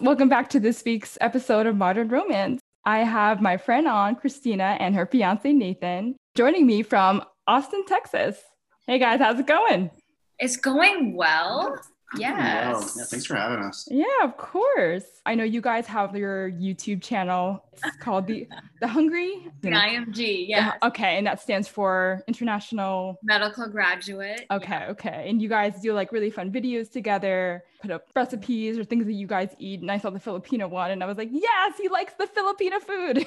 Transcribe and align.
Welcome 0.00 0.30
back 0.30 0.48
to 0.50 0.60
this 0.60 0.82
week's 0.82 1.18
episode 1.20 1.66
of 1.66 1.76
Modern 1.76 2.08
Romance. 2.08 2.58
I 2.86 3.00
have 3.00 3.42
my 3.42 3.58
friend 3.58 3.86
on, 3.86 4.16
Christina, 4.16 4.78
and 4.80 4.94
her 4.94 5.04
fiance, 5.04 5.52
Nathan, 5.52 6.16
joining 6.34 6.66
me 6.66 6.82
from 6.82 7.22
Austin, 7.46 7.84
Texas. 7.86 8.38
Hey 8.86 8.98
guys, 8.98 9.20
how's 9.20 9.38
it 9.38 9.46
going? 9.46 9.90
It's 10.38 10.56
going 10.56 11.14
well. 11.14 11.78
Yes. 12.16 12.74
Wow. 12.74 12.90
Yeah, 12.96 13.04
thanks 13.04 13.26
for 13.26 13.36
having 13.36 13.64
us. 13.64 13.86
Yeah, 13.90 14.04
of 14.22 14.36
course. 14.36 15.04
I 15.26 15.34
know 15.34 15.44
you 15.44 15.60
guys 15.60 15.86
have 15.86 16.16
your 16.16 16.50
YouTube 16.50 17.02
channel. 17.02 17.64
It's 17.84 17.96
called 17.98 18.26
the 18.26 18.48
the 18.80 18.88
Hungry. 18.88 19.46
The 19.60 19.70
IMG, 19.70 20.48
yeah. 20.48 20.72
Okay, 20.82 21.18
and 21.18 21.26
that 21.26 21.40
stands 21.40 21.68
for 21.68 22.22
International 22.26 23.18
Medical 23.22 23.68
Graduate. 23.68 24.46
Okay, 24.50 24.68
yeah. 24.70 24.90
okay. 24.90 25.26
And 25.28 25.40
you 25.40 25.48
guys 25.48 25.80
do 25.80 25.92
like 25.92 26.10
really 26.10 26.30
fun 26.30 26.50
videos 26.50 26.90
together, 26.90 27.64
put 27.80 27.90
up 27.90 28.08
recipes 28.14 28.78
or 28.78 28.84
things 28.84 29.06
that 29.06 29.12
you 29.12 29.26
guys 29.26 29.54
eat. 29.58 29.80
And 29.80 29.90
I 29.90 29.98
saw 29.98 30.10
the 30.10 30.20
Filipino 30.20 30.68
one 30.68 30.90
and 30.90 31.02
I 31.02 31.06
was 31.06 31.16
like, 31.16 31.30
yes, 31.30 31.74
he 31.80 31.88
likes 31.88 32.14
the 32.14 32.26
Filipino 32.26 32.80
food. 32.80 33.26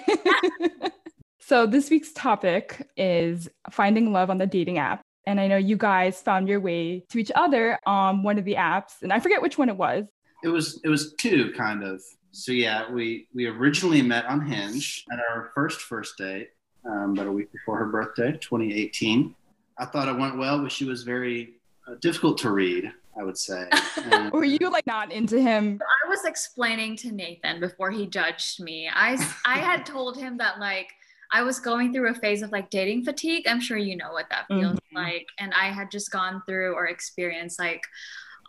so 1.40 1.65
this 1.65 1.90
week's 1.90 2.12
topic 2.12 2.88
is 2.98 3.48
finding 3.71 4.12
love 4.12 4.29
on 4.29 4.38
the 4.38 4.48
dating 4.48 4.77
app. 4.77 5.02
And 5.26 5.40
I 5.40 5.48
know 5.48 5.58
you 5.58 5.77
guys 5.77 6.22
found 6.22 6.48
your 6.48 6.59
way 6.59 7.05
to 7.09 7.18
each 7.18 7.32
other 7.36 7.80
on 7.86 8.23
one 8.23 8.38
of 8.38 8.45
the 8.45 8.55
apps, 8.55 9.02
and 9.02 9.13
I 9.13 9.20
forget 9.20 9.41
which 9.41 9.58
one 9.58 9.70
it 9.70 9.77
was. 9.77 10.05
It 10.44 10.49
was 10.49 10.82
it 10.84 10.90
was 10.90 11.13
two 11.13 11.54
kind 11.55 11.84
of. 11.84 12.02
So 12.32 12.52
yeah, 12.52 12.91
we 12.91 13.27
we 13.34 13.46
originally 13.48 14.02
met 14.02 14.26
on 14.26 14.41
Hinge 14.41 15.05
at 15.12 15.20
our 15.20 15.52
first 15.55 15.82
first 15.82 16.18
date, 16.18 16.49
um, 16.85 17.13
about 17.13 17.27
a 17.27 17.32
week 17.32 17.52
before 17.52 17.77
her 17.77 17.85
birthday, 17.85 18.34
2018. 18.34 19.34
I 19.77 19.85
thought 19.85 20.07
it 20.07 20.18
went 20.18 20.38
well, 20.38 20.60
but 20.62 20.71
she 20.71 20.85
was 20.85 21.04
very 21.04 21.54
uh, 21.87 21.96
difficult 22.02 22.37
to 22.40 22.52
read. 22.52 22.91
I 23.18 23.24
would 23.24 23.37
say. 23.37 23.70
And, 24.12 24.34
Were 24.34 24.43
you 24.43 24.70
like 24.70 24.85
not 24.85 25.12
into 25.12 25.40
him? 25.40 25.80
I 25.82 26.10
was 26.10 26.26
explaining 26.26 26.98
to 26.98 27.12
Nathan 27.12 27.62
before 27.62 27.90
he 27.90 28.05
judged 28.05 28.62
me. 28.62 28.90
I 28.93 29.13
I 29.46 29.60
had 29.60 29.85
told 29.85 30.18
him 30.18 30.37
that 30.40 30.60
like 30.60 30.90
I 31.34 31.41
was 31.41 31.59
going 31.59 31.91
through 31.91 32.12
a 32.12 32.13
phase 32.13 32.43
of 32.43 32.51
like 32.51 32.70
dating 32.70 33.03
fatigue. 33.03 33.48
I'm 33.48 33.59
sure 33.59 33.76
you 33.76 33.98
know 33.98 34.12
what 34.12 34.29
that 34.29 34.45
feels 34.48 34.77
mm-hmm. 34.77 34.95
like. 34.95 35.26
And 35.40 35.51
I 35.53 35.71
had 35.71 35.90
just 35.90 36.12
gone 36.12 36.43
through 36.48 36.75
or 36.75 36.85
experienced 36.85 37.57
like 37.57 37.81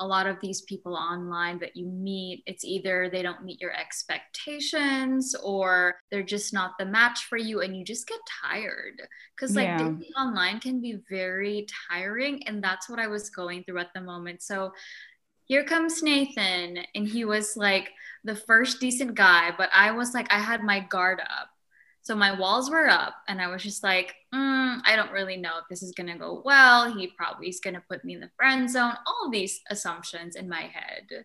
a 0.00 0.06
lot 0.06 0.26
of 0.26 0.36
these 0.42 0.60
people 0.62 0.94
online 0.94 1.58
that 1.60 1.76
you 1.76 1.86
meet, 1.86 2.42
it's 2.46 2.64
either 2.64 3.08
they 3.08 3.22
don't 3.22 3.44
meet 3.44 3.60
your 3.60 3.72
expectations 3.72 5.34
or 5.42 5.94
they're 6.10 6.22
just 6.22 6.52
not 6.52 6.72
the 6.78 6.84
match 6.84 7.24
for 7.24 7.38
you 7.38 7.62
and 7.62 7.74
you 7.74 7.84
just 7.84 8.06
get 8.06 8.18
tired. 8.42 9.00
Because 9.34 9.56
like 9.56 9.68
yeah. 9.68 9.78
dating 9.78 10.12
online 10.18 10.60
can 10.60 10.82
be 10.82 10.98
very 11.08 11.66
tiring. 11.90 12.46
And 12.46 12.62
that's 12.62 12.90
what 12.90 12.98
I 12.98 13.06
was 13.06 13.30
going 13.30 13.64
through 13.64 13.78
at 13.78 13.94
the 13.94 14.00
moment. 14.02 14.42
So 14.42 14.72
here 15.44 15.64
comes 15.64 16.02
Nathan. 16.02 16.80
And 16.94 17.08
he 17.08 17.24
was 17.24 17.56
like 17.56 17.90
the 18.24 18.36
first 18.36 18.80
decent 18.80 19.14
guy, 19.14 19.52
but 19.56 19.70
I 19.72 19.92
was 19.92 20.12
like, 20.12 20.30
I 20.30 20.38
had 20.38 20.62
my 20.62 20.80
guard 20.80 21.20
up 21.20 21.48
so 22.04 22.14
my 22.14 22.38
walls 22.38 22.70
were 22.70 22.86
up, 22.86 23.14
and 23.28 23.40
I 23.40 23.48
was 23.48 23.62
just 23.62 23.82
like, 23.82 24.14
mm, 24.32 24.78
I 24.84 24.94
don't 24.94 25.10
really 25.10 25.38
know 25.38 25.52
if 25.58 25.64
this 25.70 25.82
is 25.82 25.92
gonna 25.92 26.18
go 26.18 26.42
well. 26.44 26.92
He 26.92 27.06
probably 27.06 27.48
is 27.48 27.60
gonna 27.60 27.82
put 27.88 28.04
me 28.04 28.14
in 28.14 28.20
the 28.20 28.30
friend 28.36 28.70
zone. 28.70 28.92
All 29.06 29.30
these 29.30 29.62
assumptions 29.70 30.36
in 30.36 30.46
my 30.46 30.60
head. 30.60 31.24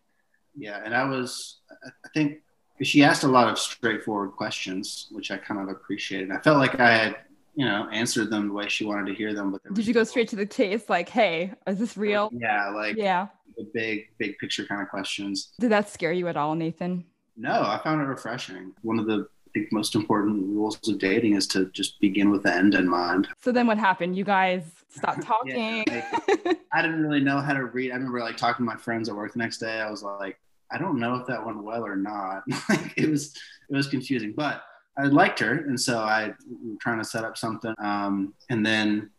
Yeah, 0.55 0.81
and 0.83 0.95
I 0.95 1.03
was, 1.03 1.57
I 1.83 2.07
think, 2.13 2.39
she 2.81 3.03
asked 3.03 3.25
a 3.25 3.27
lot 3.27 3.49
of 3.49 3.59
straightforward 3.59 4.31
questions, 4.31 5.09
which 5.11 5.31
I 5.31 5.37
kind 5.37 5.59
of 5.59 5.67
appreciated. 5.67 6.31
I 6.31 6.39
felt 6.39 6.59
like 6.59 6.79
I 6.79 6.95
had, 6.95 7.17
you 7.55 7.65
know, 7.65 7.89
answered 7.91 8.29
them 8.29 8.47
the 8.47 8.53
way 8.53 8.69
she 8.69 8.85
wanted 8.85 9.07
to 9.07 9.13
hear 9.13 9.33
them. 9.33 9.51
But 9.51 9.73
did 9.73 9.85
you 9.85 9.93
go 9.93 10.05
straight 10.05 10.29
to 10.29 10.37
the 10.37 10.45
chase? 10.45 10.87
Like, 10.87 11.09
hey, 11.09 11.55
is 11.67 11.77
this 11.77 11.97
real? 11.97 12.29
Yeah, 12.31 12.69
like 12.69 12.95
yeah, 12.95 13.27
the 13.57 13.69
big, 13.73 14.07
big 14.17 14.37
picture 14.37 14.65
kind 14.65 14.81
of 14.81 14.87
questions. 14.87 15.51
Did 15.59 15.71
that 15.71 15.89
scare 15.89 16.13
you 16.13 16.29
at 16.29 16.37
all, 16.37 16.55
Nathan? 16.55 17.03
No, 17.35 17.51
I 17.51 17.81
found 17.83 18.01
it 18.01 18.05
refreshing. 18.05 18.73
One 18.81 18.97
of 18.97 19.07
the 19.07 19.27
think 19.53 19.71
most 19.71 19.95
important 19.95 20.47
rules 20.47 20.79
of 20.87 20.99
dating 20.99 21.35
is 21.35 21.47
to 21.47 21.65
just 21.71 21.99
begin 21.99 22.29
with 22.29 22.43
the 22.43 22.53
end 22.53 22.75
in 22.75 22.87
mind. 22.87 23.27
So 23.41 23.51
then 23.51 23.67
what 23.67 23.77
happened? 23.77 24.15
You 24.15 24.23
guys 24.23 24.63
stopped 24.89 25.21
talking. 25.23 25.83
yeah, 25.87 26.19
like, 26.45 26.59
I 26.73 26.81
didn't 26.81 27.01
really 27.01 27.21
know 27.21 27.39
how 27.39 27.53
to 27.53 27.65
read. 27.65 27.91
I 27.91 27.95
remember 27.95 28.19
like 28.19 28.37
talking 28.37 28.65
to 28.65 28.71
my 28.71 28.77
friends 28.77 29.09
at 29.09 29.15
work 29.15 29.33
the 29.33 29.39
next 29.39 29.57
day. 29.57 29.79
I 29.79 29.89
was 29.89 30.03
like, 30.03 30.39
I 30.71 30.77
don't 30.77 30.99
know 30.99 31.15
if 31.15 31.27
that 31.27 31.45
went 31.45 31.63
well 31.63 31.85
or 31.85 31.95
not. 31.95 32.43
like 32.69 32.93
it 32.97 33.09
was 33.09 33.35
it 33.69 33.75
was 33.75 33.87
confusing, 33.87 34.33
but 34.35 34.63
I 34.97 35.03
liked 35.03 35.39
her, 35.39 35.51
and 35.51 35.79
so 35.79 35.99
I 35.99 36.27
was 36.27 36.77
trying 36.81 36.99
to 36.99 37.05
set 37.05 37.23
up 37.23 37.37
something. 37.37 37.73
Um, 37.79 38.33
and 38.49 38.65
then 38.65 39.09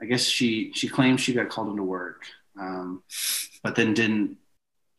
I 0.00 0.06
guess 0.06 0.24
she 0.24 0.72
she 0.74 0.88
claimed 0.88 1.20
she 1.20 1.34
got 1.34 1.48
called 1.48 1.68
into 1.68 1.82
work, 1.82 2.22
um, 2.58 3.02
but 3.62 3.74
then 3.74 3.94
didn't 3.94 4.36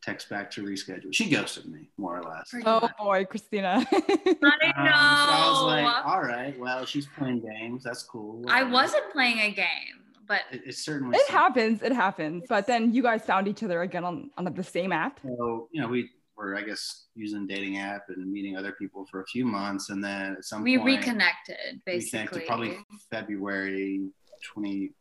text 0.01 0.29
back 0.29 0.49
to 0.51 0.63
reschedule. 0.63 1.13
She 1.13 1.29
ghosted 1.29 1.65
me, 1.67 1.89
more 1.97 2.17
or 2.17 2.23
less. 2.23 2.53
Oh 2.65 2.89
boy, 2.97 3.25
Christina. 3.25 3.85
I 3.91 3.99
know. 4.25 4.31
Um, 4.31 4.41
so 4.41 4.43
I 4.45 5.49
was 5.51 5.63
like, 5.63 6.05
all 6.05 6.21
right, 6.21 6.59
well, 6.59 6.85
she's 6.85 7.07
playing 7.17 7.41
games. 7.41 7.83
That's 7.83 8.03
cool. 8.03 8.43
I 8.47 8.63
wasn't 8.63 9.11
playing 9.11 9.39
a 9.39 9.51
game, 9.51 9.99
but 10.27 10.41
it, 10.51 10.61
it 10.65 10.75
certainly. 10.75 11.17
It 11.17 11.29
happens. 11.29 11.81
It 11.81 11.91
happens. 11.91 12.45
But 12.47 12.67
then 12.67 12.93
you 12.93 13.03
guys 13.03 13.23
found 13.23 13.47
each 13.47 13.63
other 13.63 13.81
again 13.81 14.03
on, 14.03 14.29
on 14.37 14.45
the 14.45 14.63
same 14.63 14.91
app. 14.91 15.19
So 15.23 15.69
you 15.71 15.81
know, 15.81 15.87
we 15.87 16.09
were, 16.37 16.55
I 16.55 16.61
guess, 16.61 17.07
using 17.15 17.47
dating 17.47 17.77
app 17.77 18.03
and 18.09 18.31
meeting 18.31 18.57
other 18.57 18.71
people 18.71 19.05
for 19.11 19.21
a 19.21 19.25
few 19.25 19.45
months, 19.45 19.89
and 19.89 20.03
then 20.03 20.37
at 20.37 20.45
some 20.45 20.63
we 20.63 20.77
point, 20.77 20.97
reconnected. 20.97 21.81
Basically, 21.85 22.19
reconnected 22.19 22.47
probably 22.47 22.77
February 23.11 24.09
20. 24.53 24.93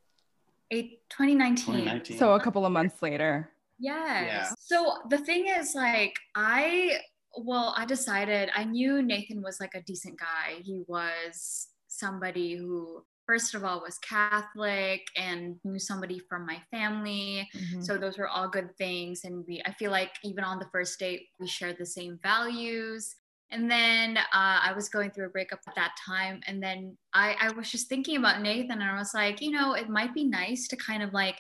2019. 0.71 1.57
2019. 1.57 2.19
So 2.19 2.35
a 2.35 2.41
couple 2.41 2.67
of 2.67 2.73
months 2.73 3.01
later. 3.01 3.51
Yes. 3.79 4.27
Yeah. 4.27 4.51
So 4.59 4.99
the 5.09 5.19
thing 5.19 5.47
is, 5.49 5.75
like, 5.75 6.15
I, 6.35 6.99
well, 7.37 7.75
I 7.77 7.85
decided 7.85 8.51
I 8.55 8.65
knew 8.65 9.03
Nathan 9.03 9.43
was 9.43 9.61
like 9.61 9.75
a 9.75 9.83
decent 9.83 10.19
guy. 10.19 10.61
He 10.63 10.83
was 10.89 11.69
somebody 11.87 12.57
who, 12.57 13.05
first 13.27 13.55
of 13.55 13.65
all, 13.65 13.81
was 13.81 13.99
Catholic 13.99 15.03
and 15.17 15.57
knew 15.65 15.79
somebody 15.79 16.21
from 16.29 16.47
my 16.47 16.61
family. 16.71 17.49
Mm-hmm. 17.57 17.83
So 17.83 17.97
those 17.97 18.19
were 18.19 18.29
all 18.29 18.49
good 18.49 18.77
things. 18.77 19.25
And 19.25 19.45
we, 19.47 19.63
I 19.65 19.73
feel 19.73 19.91
like 19.91 20.13
even 20.25 20.45
on 20.45 20.59
the 20.59 20.69
first 20.73 20.99
date, 20.99 21.27
we 21.39 21.47
shared 21.47 21.77
the 21.79 21.87
same 21.87 22.19
values. 22.23 23.15
And 23.51 23.71
then 23.71 24.19
uh, 24.19 24.23
I 24.33 24.73
was 24.75 24.89
going 24.91 25.11
through 25.11 25.27
a 25.27 25.31
breakup 25.31 25.61
at 25.67 25.75
that 25.75 25.93
time. 26.07 26.41
And 26.47 26.63
then 26.63 26.97
I, 27.15 27.35
I 27.41 27.53
was 27.53 27.71
just 27.71 27.89
thinking 27.89 28.19
about 28.19 28.43
Nathan 28.43 28.73
and 28.73 28.83
I 28.83 28.99
was 28.99 29.15
like, 29.15 29.41
you 29.41 29.51
know, 29.51 29.73
it 29.73 29.89
might 29.89 30.13
be 30.13 30.25
nice 30.25 30.69
to 30.69 30.77
kind 30.77 31.03
of 31.03 31.15
like 31.15 31.37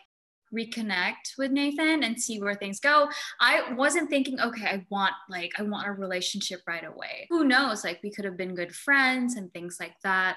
reconnect 0.54 1.36
with 1.36 1.50
Nathan 1.50 2.02
and 2.02 2.20
see 2.20 2.40
where 2.40 2.54
things 2.54 2.80
go. 2.80 3.08
I 3.40 3.72
wasn't 3.74 4.10
thinking, 4.10 4.40
okay, 4.40 4.66
I 4.66 4.86
want 4.90 5.14
like 5.28 5.52
I 5.58 5.62
want 5.62 5.88
a 5.88 5.92
relationship 5.92 6.60
right 6.66 6.84
away. 6.84 7.26
Who 7.30 7.44
knows? 7.44 7.84
Like 7.84 8.00
we 8.02 8.10
could 8.10 8.24
have 8.24 8.36
been 8.36 8.54
good 8.54 8.74
friends 8.74 9.36
and 9.36 9.52
things 9.52 9.78
like 9.80 9.94
that. 10.02 10.36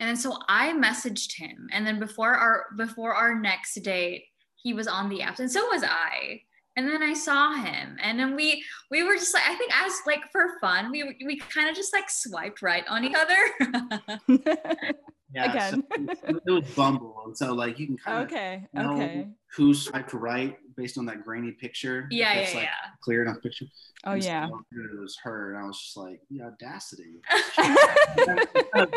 And 0.00 0.08
then 0.08 0.16
so 0.16 0.38
I 0.48 0.72
messaged 0.72 1.32
him. 1.36 1.68
And 1.72 1.86
then 1.86 1.98
before 1.98 2.34
our 2.34 2.66
before 2.76 3.14
our 3.14 3.38
next 3.38 3.74
date, 3.82 4.24
he 4.56 4.74
was 4.74 4.86
on 4.86 5.08
the 5.08 5.22
app. 5.22 5.38
And 5.38 5.50
so 5.50 5.66
was 5.66 5.82
I. 5.84 6.42
And 6.76 6.88
then 6.88 7.02
I 7.02 7.12
saw 7.12 7.54
him. 7.54 7.96
And 8.00 8.20
then 8.20 8.36
we 8.36 8.64
we 8.90 9.02
were 9.02 9.14
just 9.14 9.34
like, 9.34 9.48
I 9.48 9.56
think 9.56 9.72
as 9.74 9.92
like 10.06 10.30
for 10.30 10.58
fun, 10.60 10.92
we 10.92 11.16
we 11.26 11.38
kind 11.38 11.68
of 11.68 11.74
just 11.74 11.92
like 11.92 12.08
swiped 12.08 12.62
right 12.62 12.84
on 12.88 13.04
each 13.04 13.16
other. 13.16 14.94
Yeah, 15.34 15.50
again. 15.50 15.84
So 16.26 16.40
it 16.46 16.50
was 16.50 16.64
Bumble, 16.74 17.22
and 17.26 17.36
so 17.36 17.52
like 17.52 17.78
you 17.78 17.86
can 17.86 17.98
kind 17.98 18.22
of 18.22 18.26
okay, 18.28 18.66
okay, 18.76 19.28
who 19.54 19.74
swiped 19.74 20.14
right 20.14 20.56
based 20.76 20.96
on 20.96 21.04
that 21.06 21.22
grainy 21.22 21.52
picture. 21.52 22.08
Yeah, 22.10 22.32
yeah, 22.32 22.40
like 22.40 22.54
yeah. 22.54 22.68
Clear 23.02 23.22
enough 23.24 23.42
picture. 23.42 23.66
Oh 24.04 24.12
and 24.12 24.24
yeah. 24.24 24.48
So 24.48 24.58
it 24.72 25.00
was 25.00 25.18
her, 25.22 25.54
and 25.54 25.62
I 25.62 25.66
was 25.66 25.78
just 25.78 25.96
like, 25.96 26.20
the 26.30 26.42
audacity. 26.42 27.20
I'm, 27.58 27.76
kind 28.16 28.38
of, 28.74 28.94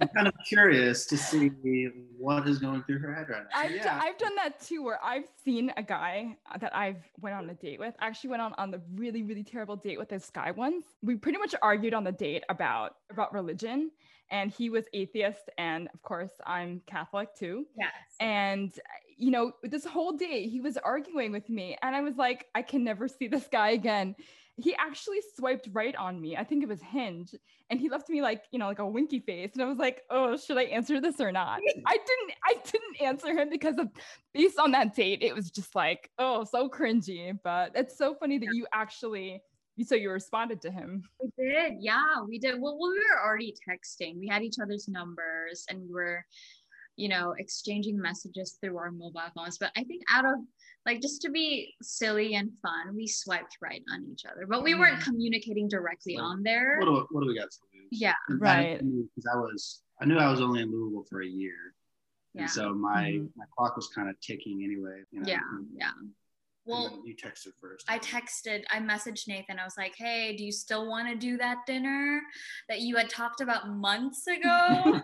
I'm 0.00 0.08
kind 0.08 0.26
of 0.26 0.34
curious 0.48 1.06
to 1.06 1.16
see 1.16 1.50
what 2.18 2.48
is 2.48 2.58
going 2.58 2.82
through 2.84 2.98
her 3.00 3.14
head 3.14 3.28
right 3.28 3.42
now. 3.42 3.58
I've, 3.58 3.70
yeah. 3.70 3.82
d- 3.82 4.06
I've 4.08 4.18
done 4.18 4.34
that 4.36 4.60
too, 4.60 4.82
where 4.82 4.98
I've 5.04 5.28
seen 5.44 5.72
a 5.76 5.82
guy 5.84 6.36
uh, 6.52 6.58
that 6.58 6.74
I've 6.74 7.04
went 7.20 7.36
on 7.36 7.48
a 7.48 7.54
date 7.54 7.78
with. 7.78 7.94
I 8.00 8.08
actually 8.08 8.30
went 8.30 8.42
on 8.42 8.54
on 8.58 8.72
the 8.72 8.80
really 8.94 9.22
really 9.22 9.44
terrible 9.44 9.76
date 9.76 9.98
with 9.98 10.08
this 10.08 10.30
guy 10.30 10.50
once. 10.50 10.84
We 11.02 11.14
pretty 11.14 11.38
much 11.38 11.54
argued 11.62 11.94
on 11.94 12.02
the 12.02 12.12
date 12.12 12.42
about 12.48 12.96
about 13.10 13.32
religion 13.32 13.92
and 14.30 14.50
he 14.50 14.70
was 14.70 14.84
atheist 14.92 15.50
and 15.58 15.88
of 15.94 16.02
course 16.02 16.32
i'm 16.46 16.80
catholic 16.86 17.34
too. 17.34 17.66
Yes. 17.78 17.90
And 18.20 18.72
you 19.16 19.30
know 19.30 19.52
this 19.62 19.84
whole 19.84 20.12
day 20.12 20.48
he 20.48 20.60
was 20.60 20.76
arguing 20.78 21.32
with 21.32 21.48
me 21.48 21.76
and 21.82 21.94
i 21.94 22.00
was 22.00 22.16
like 22.16 22.46
i 22.54 22.62
can 22.62 22.84
never 22.84 23.08
see 23.08 23.28
this 23.28 23.48
guy 23.50 23.70
again. 23.70 24.14
He 24.56 24.74
actually 24.76 25.20
swiped 25.36 25.70
right 25.72 25.96
on 25.96 26.20
me. 26.20 26.36
I 26.36 26.44
think 26.44 26.62
it 26.62 26.68
was 26.68 26.82
hinge 26.82 27.34
and 27.70 27.80
he 27.80 27.88
left 27.88 28.08
me 28.10 28.20
like 28.20 28.44
you 28.50 28.58
know 28.58 28.66
like 28.66 28.80
a 28.80 28.86
winky 28.86 29.20
face 29.20 29.50
and 29.54 29.62
i 29.62 29.66
was 29.66 29.78
like 29.78 30.02
oh 30.10 30.36
should 30.36 30.58
i 30.58 30.64
answer 30.64 31.00
this 31.00 31.20
or 31.20 31.32
not? 31.32 31.60
I 31.86 31.96
didn't 31.96 32.32
i 32.44 32.54
didn't 32.64 33.00
answer 33.00 33.32
him 33.32 33.48
because 33.48 33.78
of 33.78 33.88
based 34.34 34.58
on 34.58 34.72
that 34.72 34.94
date 34.94 35.22
it 35.22 35.34
was 35.34 35.50
just 35.50 35.74
like 35.74 36.10
oh 36.18 36.44
so 36.44 36.68
cringy 36.68 37.38
but 37.42 37.72
it's 37.74 37.96
so 37.96 38.14
funny 38.14 38.38
that 38.38 38.48
you 38.52 38.66
actually 38.72 39.42
so 39.84 39.94
you 39.94 40.10
responded 40.10 40.60
to 40.62 40.70
him. 40.70 41.02
We 41.22 41.30
did, 41.38 41.74
yeah, 41.80 42.20
we 42.26 42.38
did. 42.38 42.60
Well, 42.60 42.78
we 42.80 42.88
were 42.98 43.24
already 43.24 43.54
texting. 43.68 44.18
We 44.18 44.28
had 44.28 44.42
each 44.42 44.56
other's 44.62 44.88
numbers, 44.88 45.64
and 45.68 45.80
we 45.80 45.88
were, 45.92 46.24
you 46.96 47.08
know, 47.08 47.34
exchanging 47.38 47.98
messages 48.00 48.58
through 48.60 48.76
our 48.78 48.90
mobile 48.90 49.22
phones. 49.34 49.58
But 49.58 49.70
I 49.76 49.84
think 49.84 50.02
out 50.12 50.24
of 50.24 50.34
like 50.86 51.00
just 51.00 51.20
to 51.22 51.30
be 51.30 51.74
silly 51.82 52.34
and 52.34 52.50
fun, 52.62 52.94
we 52.96 53.06
swiped 53.06 53.58
right 53.60 53.82
on 53.92 54.04
each 54.10 54.24
other, 54.24 54.46
but 54.48 54.62
we 54.62 54.74
weren't 54.74 55.02
communicating 55.02 55.68
directly 55.68 56.16
So, 56.16 56.22
on 56.22 56.42
there. 56.42 56.78
What 56.78 56.86
do, 56.86 57.06
what 57.10 57.20
do 57.22 57.26
we 57.28 57.34
got 57.38 57.50
to 57.50 57.58
lose? 57.74 57.88
Yeah, 57.90 58.14
And 58.28 58.40
Right. 58.40 58.78
Because 58.78 59.26
I 59.32 59.36
was, 59.36 59.82
I 60.00 60.06
knew 60.06 60.16
I 60.16 60.30
was 60.30 60.40
only 60.40 60.62
in 60.62 60.70
Louisville 60.72 61.04
for 61.10 61.22
a 61.22 61.26
year, 61.26 61.74
yeah, 62.34 62.42
and 62.42 62.50
so 62.50 62.72
my 62.74 63.12
Mhm. 63.12 63.30
my 63.36 63.44
clock 63.56 63.76
was 63.76 63.88
kind 63.88 64.08
of 64.08 64.18
ticking 64.20 64.62
anyway. 64.64 65.02
You 65.10 65.20
know? 65.20 65.28
yeah, 65.28 65.40
and- 65.52 65.68
yeah. 65.74 65.90
Well, 66.66 67.02
you 67.04 67.14
texted 67.16 67.52
first. 67.60 67.86
I 67.88 67.98
texted, 67.98 68.64
I 68.70 68.78
messaged 68.78 69.26
Nathan. 69.26 69.58
I 69.58 69.64
was 69.64 69.76
like, 69.76 69.94
hey, 69.96 70.36
do 70.36 70.44
you 70.44 70.52
still 70.52 70.88
want 70.88 71.08
to 71.08 71.16
do 71.16 71.36
that 71.38 71.58
dinner 71.66 72.20
that 72.68 72.80
you 72.80 72.96
had 72.96 73.08
talked 73.08 73.40
about 73.40 73.70
months 73.70 74.26
ago? 74.28 75.00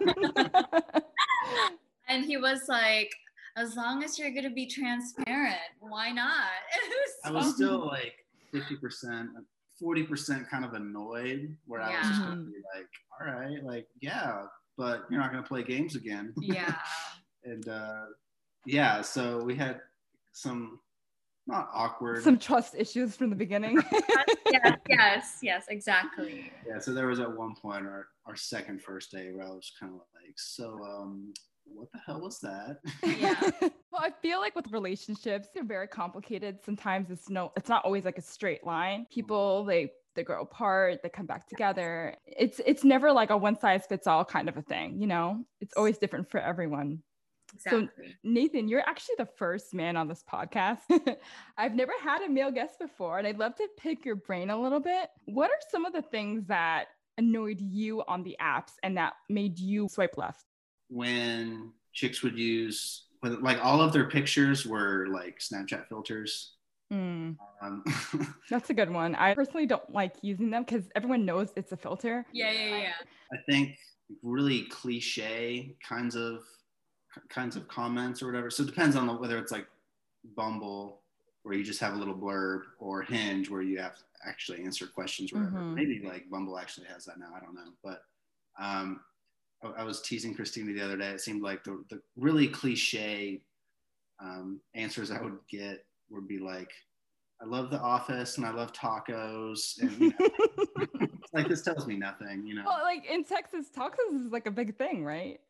and 2.08 2.24
he 2.24 2.36
was 2.36 2.62
like, 2.68 3.10
as 3.56 3.74
long 3.74 4.04
as 4.04 4.18
you're 4.18 4.30
going 4.30 4.44
to 4.44 4.50
be 4.50 4.66
transparent, 4.66 5.56
why 5.80 6.10
not? 6.10 6.50
I 7.24 7.30
was 7.30 7.54
still 7.54 7.86
like 7.86 8.14
fifty 8.52 8.76
percent, 8.76 9.30
forty 9.80 10.02
percent 10.02 10.48
kind 10.48 10.64
of 10.64 10.74
annoyed, 10.74 11.56
where 11.66 11.80
I 11.80 11.98
was 11.98 12.08
just 12.08 12.20
gonna 12.20 12.36
be 12.42 12.62
like, 12.74 12.88
all 13.18 13.26
right, 13.26 13.64
like 13.64 13.86
yeah, 14.00 14.42
but 14.76 15.04
you're 15.10 15.20
not 15.20 15.30
gonna 15.30 15.42
play 15.42 15.62
games 15.62 15.96
again. 15.96 16.34
yeah. 16.38 16.74
and 17.44 17.66
uh, 17.68 18.04
yeah, 18.66 19.00
so 19.00 19.42
we 19.42 19.54
had 19.56 19.80
some 20.32 20.78
not 21.46 21.68
awkward. 21.72 22.22
Some 22.22 22.38
trust 22.38 22.74
issues 22.76 23.16
from 23.16 23.30
the 23.30 23.36
beginning. 23.36 23.80
yes, 24.50 24.78
yes, 24.88 25.38
yes, 25.42 25.64
exactly. 25.68 26.52
yeah, 26.66 26.78
so 26.78 26.92
there 26.92 27.06
was 27.06 27.20
at 27.20 27.34
one 27.34 27.54
point 27.54 27.86
our 27.86 28.08
our 28.26 28.36
second 28.36 28.82
first 28.82 29.12
day 29.12 29.30
where 29.32 29.46
I 29.46 29.50
was 29.50 29.72
kind 29.78 29.92
of 29.92 30.00
like, 30.14 30.34
so 30.36 30.80
um, 30.84 31.32
what 31.64 31.90
the 31.92 31.98
hell 32.04 32.20
was 32.20 32.40
that? 32.40 32.78
Yeah. 33.04 33.40
well, 33.60 34.02
I 34.02 34.10
feel 34.22 34.40
like 34.40 34.56
with 34.56 34.70
relationships, 34.72 35.48
they're 35.54 35.64
very 35.64 35.86
complicated. 35.86 36.58
Sometimes 36.64 37.10
it's 37.10 37.30
no, 37.30 37.52
it's 37.56 37.68
not 37.68 37.84
always 37.84 38.04
like 38.04 38.18
a 38.18 38.22
straight 38.22 38.64
line. 38.64 39.06
People 39.10 39.64
they 39.64 39.90
they 40.16 40.24
grow 40.24 40.42
apart, 40.42 41.00
they 41.02 41.08
come 41.08 41.26
back 41.26 41.46
together. 41.46 42.16
It's 42.26 42.60
it's 42.66 42.84
never 42.84 43.12
like 43.12 43.30
a 43.30 43.36
one 43.36 43.58
size 43.58 43.84
fits 43.86 44.06
all 44.06 44.24
kind 44.24 44.48
of 44.48 44.56
a 44.56 44.62
thing, 44.62 45.00
you 45.00 45.06
know? 45.06 45.44
It's 45.60 45.74
always 45.76 45.98
different 45.98 46.30
for 46.30 46.40
everyone. 46.40 47.02
Exactly. 47.54 48.16
Nathan, 48.22 48.68
you're 48.68 48.86
actually 48.86 49.14
the 49.18 49.26
first 49.26 49.74
man 49.74 49.96
on 49.96 50.08
this 50.08 50.22
podcast. 50.30 50.80
I've 51.58 51.74
never 51.74 51.92
had 52.02 52.22
a 52.22 52.28
male 52.28 52.50
guest 52.50 52.78
before, 52.78 53.18
and 53.18 53.26
I'd 53.26 53.38
love 53.38 53.54
to 53.56 53.68
pick 53.78 54.04
your 54.04 54.16
brain 54.16 54.50
a 54.50 54.60
little 54.60 54.80
bit. 54.80 55.08
What 55.24 55.50
are 55.50 55.58
some 55.70 55.84
of 55.84 55.92
the 55.92 56.02
things 56.02 56.46
that 56.46 56.86
annoyed 57.18 57.60
you 57.60 58.02
on 58.08 58.22
the 58.22 58.36
apps 58.40 58.72
and 58.82 58.96
that 58.98 59.14
made 59.28 59.58
you 59.58 59.88
swipe 59.88 60.16
left? 60.18 60.44
when 60.88 61.72
chicks 61.92 62.22
would 62.22 62.38
use, 62.38 63.06
like 63.22 63.58
all 63.64 63.80
of 63.80 63.92
their 63.92 64.08
pictures 64.08 64.66
were 64.66 65.06
like 65.10 65.38
Snapchat 65.38 65.88
filters. 65.88 66.52
Hmm. 66.90 67.32
Um, 67.62 67.84
That's 68.50 68.70
a 68.70 68.74
good 68.74 68.90
one. 68.90 69.14
I 69.14 69.34
personally 69.34 69.66
don't 69.66 69.90
like 69.92 70.14
using 70.22 70.50
them 70.50 70.64
because 70.64 70.84
everyone 70.94 71.24
knows 71.24 71.52
it's 71.56 71.72
a 71.72 71.76
filter. 71.76 72.24
yeah, 72.32 72.52
yeah, 72.52 72.78
yeah. 72.78 72.92
I 73.32 73.36
think 73.50 73.76
really 74.22 74.62
cliche 74.70 75.76
kinds 75.86 76.14
of 76.14 76.44
kinds 77.28 77.56
of 77.56 77.68
comments 77.68 78.22
or 78.22 78.26
whatever. 78.26 78.50
So 78.50 78.62
it 78.62 78.66
depends 78.66 78.96
on 78.96 79.06
the, 79.06 79.14
whether 79.14 79.38
it's 79.38 79.52
like 79.52 79.66
Bumble 80.36 81.00
where 81.42 81.54
you 81.54 81.62
just 81.62 81.78
have 81.78 81.94
a 81.94 81.96
little 81.96 82.14
blurb 82.14 82.62
or 82.80 83.02
Hinge 83.02 83.48
where 83.48 83.62
you 83.62 83.78
have 83.78 83.94
to 83.94 84.02
actually 84.26 84.64
answer 84.64 84.84
questions 84.84 85.32
whatever. 85.32 85.58
Mhm. 85.58 85.74
Maybe 85.74 86.02
like 86.04 86.28
Bumble 86.28 86.58
actually 86.58 86.88
has 86.88 87.04
that 87.04 87.20
now. 87.20 87.32
I 87.36 87.38
don't 87.38 87.54
know, 87.54 87.72
but 87.84 88.02
um, 88.58 89.00
I, 89.62 89.82
I 89.82 89.84
was 89.84 90.02
teasing 90.02 90.34
Christina 90.34 90.72
the 90.72 90.84
other 90.84 90.96
day. 90.96 91.10
It 91.10 91.20
seemed 91.20 91.42
like 91.42 91.62
the, 91.62 91.84
the 91.88 92.02
really 92.16 92.48
cliche 92.48 93.42
um, 94.20 94.60
answers 94.74 95.12
I 95.12 95.20
would 95.22 95.38
get 95.48 95.84
would 96.10 96.26
be 96.26 96.38
like, 96.38 96.72
"I 97.40 97.44
love 97.44 97.70
The 97.70 97.78
Office 97.78 98.38
and 98.38 98.46
I 98.46 98.50
love 98.50 98.72
tacos," 98.72 99.80
and 99.80 100.00
you 100.00 100.12
know, 100.18 101.06
like 101.32 101.48
this 101.48 101.62
tells 101.62 101.86
me 101.86 101.96
nothing, 101.96 102.44
you 102.44 102.54
know. 102.54 102.64
well, 102.66 102.82
like 102.82 103.06
in 103.06 103.24
Texas, 103.24 103.66
tacos 103.70 104.26
is 104.26 104.32
like 104.32 104.46
a 104.46 104.50
big 104.50 104.76
thing, 104.76 105.04
right? 105.04 105.40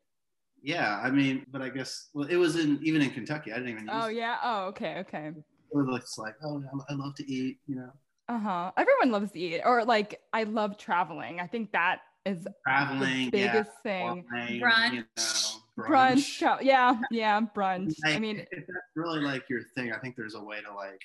Yeah, 0.61 0.99
I 1.03 1.09
mean, 1.11 1.45
but 1.51 1.61
I 1.61 1.69
guess 1.69 2.09
well, 2.13 2.27
it 2.27 2.35
was 2.35 2.55
in 2.55 2.79
even 2.83 3.01
in 3.01 3.11
Kentucky. 3.11 3.51
I 3.51 3.55
didn't 3.55 3.69
even. 3.69 3.83
Use 3.83 3.91
Oh 3.93 4.07
yeah. 4.07 4.37
Oh 4.43 4.65
okay. 4.67 4.97
Okay. 4.99 5.27
It 5.27 5.75
was 5.75 6.01
it's 6.01 6.17
like, 6.17 6.33
oh, 6.43 6.63
I 6.89 6.93
I 6.93 6.95
love 6.95 7.15
to 7.15 7.31
eat. 7.31 7.59
You 7.67 7.75
know, 7.75 7.91
Uh 8.27 8.39
huh. 8.39 8.71
Everyone 8.77 9.11
loves 9.11 9.31
to 9.31 9.39
eat, 9.39 9.61
or 9.63 9.85
like 9.85 10.19
I 10.33 10.43
love 10.43 10.77
traveling. 10.77 11.39
I 11.39 11.47
think 11.47 11.71
that 11.73 11.99
is 12.25 12.47
traveling, 12.65 13.29
the 13.31 13.39
yeah, 13.39 13.51
biggest 13.51 13.71
thing. 13.83 14.25
wine, 14.31 14.61
Brunch. 14.61 14.93
You 14.93 15.03
know, 15.15 15.85
Brunch. 15.87 16.39
tra- 16.39 16.59
yeah. 16.61 16.99
Yeah. 17.11 17.41
Brunch. 17.55 17.93
I 18.05 18.19
mean, 18.19 18.39
if 18.39 18.47
that's 18.67 18.91
really 18.95 19.21
like 19.21 19.43
your 19.49 19.61
thing, 19.75 19.93
I 19.93 19.99
think 19.99 20.15
there's 20.15 20.35
a 20.35 20.43
way 20.43 20.61
to 20.61 20.73
like 20.73 21.01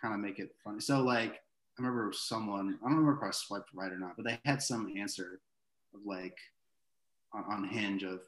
kind 0.00 0.14
of 0.14 0.20
make 0.20 0.38
it 0.38 0.50
funny. 0.62 0.80
So 0.80 1.00
like, 1.00 1.34
I 1.34 1.82
remember 1.82 2.12
someone, 2.12 2.78
I 2.84 2.88
don't 2.88 2.98
remember 2.98 3.20
if 3.20 3.28
I 3.28 3.32
swiped 3.32 3.70
right 3.74 3.90
or 3.90 3.98
not, 3.98 4.12
but 4.16 4.24
they 4.24 4.38
had 4.44 4.62
some 4.62 4.92
answer 4.96 5.40
of 5.94 6.00
like 6.04 6.36
on, 7.32 7.44
on 7.50 7.68
Hinge 7.68 8.02
of, 8.04 8.20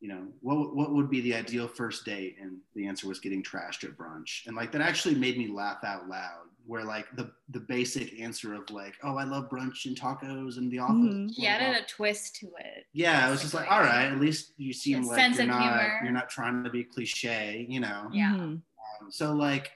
you 0.00 0.08
know, 0.08 0.26
what 0.40 0.74
what 0.76 0.92
would 0.92 1.10
be 1.10 1.20
the 1.22 1.34
ideal 1.34 1.66
first 1.68 2.04
date, 2.04 2.36
and 2.40 2.58
the 2.74 2.86
answer 2.86 3.08
was 3.08 3.18
getting 3.18 3.42
trashed 3.42 3.84
at 3.84 3.96
brunch, 3.96 4.46
and 4.46 4.54
like 4.56 4.70
that 4.72 4.80
actually 4.80 5.14
made 5.14 5.36
me 5.38 5.48
laugh 5.48 5.82
out 5.84 6.08
loud. 6.08 6.44
Where 6.66 6.84
like 6.84 7.06
the 7.16 7.32
the 7.48 7.60
basic 7.60 8.20
answer 8.20 8.52
of 8.54 8.68
like, 8.70 8.94
oh, 9.02 9.16
I 9.16 9.24
love 9.24 9.48
brunch 9.48 9.86
and 9.86 9.98
tacos 9.98 10.58
and 10.58 10.70
the 10.70 10.78
office. 10.80 10.94
Mhm. 10.94 11.30
He 11.34 11.46
added 11.46 11.82
a 11.82 11.86
twist 11.86 12.36
to 12.36 12.46
it. 12.58 12.84
Yeah, 12.92 13.26
I 13.26 13.30
was 13.30 13.40
just 13.40 13.54
like, 13.54 13.70
all 13.70 13.80
right, 13.80 14.04
at 14.12 14.20
least 14.20 14.52
you 14.58 14.74
seem 14.74 15.02
A 15.02 15.06
like 15.06 15.16
sense 15.16 15.36
you're 15.36 15.44
of 15.44 15.48
not 15.48 15.62
humor. 15.62 16.00
you're 16.04 16.12
not 16.12 16.28
trying 16.28 16.62
to 16.64 16.68
be 16.70 16.84
cliche, 16.84 17.64
you 17.70 17.80
know. 17.80 18.10
Yeah. 18.12 18.32
mhm. 18.32 18.60
Um, 19.00 19.10
so 19.10 19.32
like, 19.32 19.70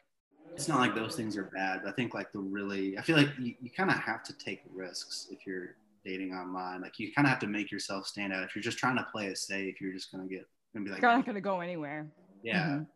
it's 0.55 0.69
not 0.69 0.81
like 0.81 0.95
those 0.95 1.17
things 1.17 1.35
are 1.39 1.45
bad. 1.55 1.81
But 1.83 1.89
I 1.91 1.93
think 1.93 2.13
like 2.13 2.31
the 2.31 2.41
really, 2.41 2.99
I 2.99 3.03
feel 3.03 3.17
like 3.17 3.31
you, 3.41 3.55
you 3.63 3.71
kind 3.71 3.91
of 3.91 3.97
have 3.97 4.23
to 4.25 4.35
take 4.37 4.61
risks 4.71 5.29
if 5.31 5.47
you're 5.47 5.77
dating 6.05 6.33
online. 6.33 6.81
Like 6.81 6.99
you 6.99 7.13
kind 7.13 7.27
of 7.27 7.31
have 7.31 7.41
to 7.41 7.47
make 7.47 7.71
yourself 7.71 8.07
stand 8.07 8.33
out. 8.33 8.43
If 8.45 8.55
you're 8.55 8.63
just 8.63 8.79
trying 8.79 8.97
to 8.97 9.07
play 9.13 9.27
it 9.27 9.39
safe, 9.39 9.81
you're 9.81 9.93
just 9.93 10.11
gonna 10.13 10.27
get 10.27 10.47
gonna 10.75 10.85
be 10.85 10.91
like, 10.91 11.03
You're 11.03 11.11
not 11.13 11.27
gonna 11.27 11.41
go 11.41 11.61
anywhere. 11.61 12.11
yeah. 12.43 12.67
Mhm. 12.69 12.87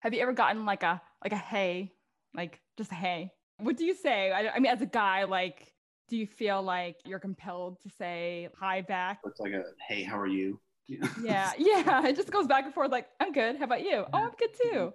Have 0.00 0.14
you 0.14 0.20
ever 0.20 0.32
gotten 0.32 0.64
like 0.64 0.82
a 0.82 1.00
like 1.22 1.32
a 1.32 1.36
hey, 1.36 1.92
like 2.34 2.60
just 2.76 2.90
a 2.92 2.94
hey? 2.96 3.32
What 3.58 3.76
do 3.76 3.84
you 3.84 3.94
say? 3.94 4.32
I, 4.32 4.48
I 4.48 4.58
mean, 4.58 4.72
as 4.72 4.80
a 4.82 4.86
guy, 4.86 5.24
like, 5.24 5.72
do 6.08 6.16
you 6.16 6.26
feel 6.26 6.60
like 6.62 6.96
you're 7.04 7.20
compelled 7.20 7.80
to 7.82 7.90
say 7.90 8.48
hi 8.58 8.80
back? 8.80 9.20
It's 9.24 9.38
like 9.38 9.52
a 9.52 9.62
hey, 9.88 10.02
how 10.02 10.18
are 10.18 10.26
you? 10.26 10.60
You? 10.88 11.00
Yeah, 11.22 11.52
yeah. 11.56 12.06
It 12.08 12.16
just 12.16 12.30
goes 12.32 12.48
back 12.48 12.64
and 12.64 12.74
forth. 12.74 12.90
Like, 12.90 13.06
I'm 13.20 13.32
good. 13.32 13.56
How 13.56 13.64
about 13.64 13.82
you? 13.82 14.04
Oh, 14.12 14.18
I'm 14.24 14.32
good 14.38 14.50
too. 14.60 14.92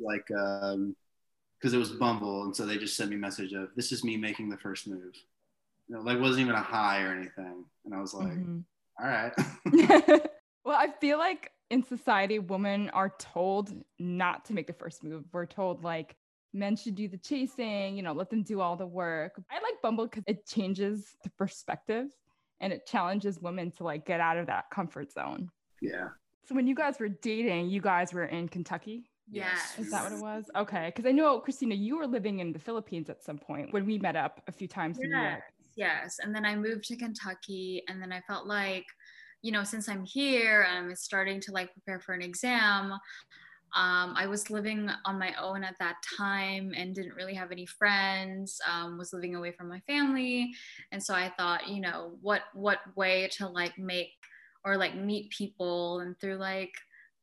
like 0.00 0.26
um 0.30 0.96
because 1.58 1.74
it 1.74 1.78
was 1.78 1.90
Bumble, 1.90 2.44
and 2.44 2.56
so 2.56 2.64
they 2.64 2.78
just 2.78 2.96
sent 2.96 3.10
me 3.10 3.16
a 3.16 3.18
message 3.18 3.52
of 3.52 3.68
this 3.76 3.92
is 3.92 4.02
me 4.02 4.16
making 4.16 4.48
the 4.48 4.56
first 4.56 4.88
move. 4.88 5.12
You 5.90 5.96
know, 5.96 6.02
like 6.02 6.20
wasn't 6.20 6.42
even 6.42 6.54
a 6.54 6.62
high 6.62 7.02
or 7.02 7.12
anything, 7.12 7.64
and 7.84 7.92
I 7.92 8.00
was 8.00 8.14
like, 8.14 8.28
Mhm. 8.28 8.62
all 9.00 9.06
right. 9.08 9.32
well, 10.64 10.76
I 10.78 10.88
feel 11.00 11.18
like 11.18 11.50
in 11.70 11.82
society, 11.82 12.38
women 12.38 12.90
are 12.90 13.12
told 13.18 13.72
not 13.98 14.44
to 14.44 14.52
make 14.52 14.68
the 14.68 14.72
first 14.72 15.02
move. 15.02 15.24
We're 15.32 15.46
told 15.46 15.82
like 15.82 16.14
men 16.52 16.76
should 16.76 16.94
do 16.94 17.08
the 17.08 17.18
chasing, 17.18 17.96
you 17.96 18.04
know, 18.04 18.12
let 18.12 18.30
them 18.30 18.44
do 18.44 18.60
all 18.60 18.76
the 18.76 18.86
work. 18.86 19.32
I 19.50 19.56
like 19.56 19.82
Bumble 19.82 20.06
because 20.06 20.22
it 20.28 20.46
changes 20.46 21.16
the 21.24 21.30
perspective 21.30 22.06
and 22.60 22.72
it 22.72 22.86
challenges 22.86 23.40
women 23.40 23.72
to 23.72 23.84
like 23.84 24.06
get 24.06 24.20
out 24.20 24.36
of 24.36 24.46
that 24.46 24.70
comfort 24.70 25.10
zone. 25.12 25.50
yeah. 25.82 26.08
So 26.44 26.54
when 26.54 26.66
you 26.68 26.74
guys 26.76 26.98
were 27.00 27.08
dating, 27.08 27.70
you 27.70 27.80
guys 27.80 28.12
were 28.12 28.24
in 28.26 28.48
Kentucky. 28.48 29.10
Yes. 29.28 29.76
Is 29.78 29.90
that 29.90 30.02
what 30.04 30.12
it 30.12 30.20
was? 30.20 30.50
Okay. 30.56 30.86
Because 30.86 31.08
I 31.08 31.12
know, 31.12 31.38
Christina, 31.40 31.74
you 31.74 31.96
were 31.96 32.06
living 32.06 32.40
in 32.40 32.52
the 32.52 32.58
Philippines 32.58 33.08
at 33.08 33.22
some 33.22 33.38
point 33.38 33.72
when 33.72 33.86
we 33.86 33.98
met 33.98 34.16
up 34.16 34.42
a 34.48 34.52
few 34.52 34.66
times 34.68 34.98
in 35.00 35.10
New 35.10 35.16
Yes, 35.80 36.18
And 36.22 36.34
then 36.34 36.44
I 36.44 36.56
moved 36.56 36.84
to 36.88 36.96
Kentucky, 36.96 37.82
and 37.88 38.02
then 38.02 38.12
I 38.12 38.20
felt 38.28 38.46
like, 38.46 38.84
you 39.40 39.50
know, 39.50 39.64
since 39.64 39.88
I'm 39.88 40.04
here, 40.04 40.66
I'm 40.70 40.94
starting 40.94 41.40
to 41.40 41.52
like 41.52 41.72
prepare 41.72 41.98
for 41.98 42.12
an 42.12 42.20
exam. 42.20 42.92
Um, 42.92 44.12
I 44.14 44.26
was 44.26 44.50
living 44.50 44.90
on 45.06 45.18
my 45.18 45.32
own 45.40 45.64
at 45.64 45.76
that 45.78 45.96
time 46.18 46.74
and 46.76 46.94
didn't 46.94 47.14
really 47.14 47.32
have 47.32 47.50
any 47.50 47.64
friends. 47.64 48.60
Um, 48.70 48.98
was 48.98 49.14
living 49.14 49.36
away 49.36 49.52
from 49.52 49.70
my 49.70 49.80
family, 49.86 50.52
and 50.92 51.02
so 51.02 51.14
I 51.14 51.32
thought, 51.38 51.66
you 51.66 51.80
know, 51.80 52.12
what 52.20 52.42
what 52.52 52.80
way 52.94 53.30
to 53.38 53.48
like 53.48 53.78
make 53.78 54.12
or 54.66 54.76
like 54.76 54.96
meet 54.96 55.30
people 55.30 56.00
and 56.00 56.14
through 56.20 56.36
like 56.36 56.74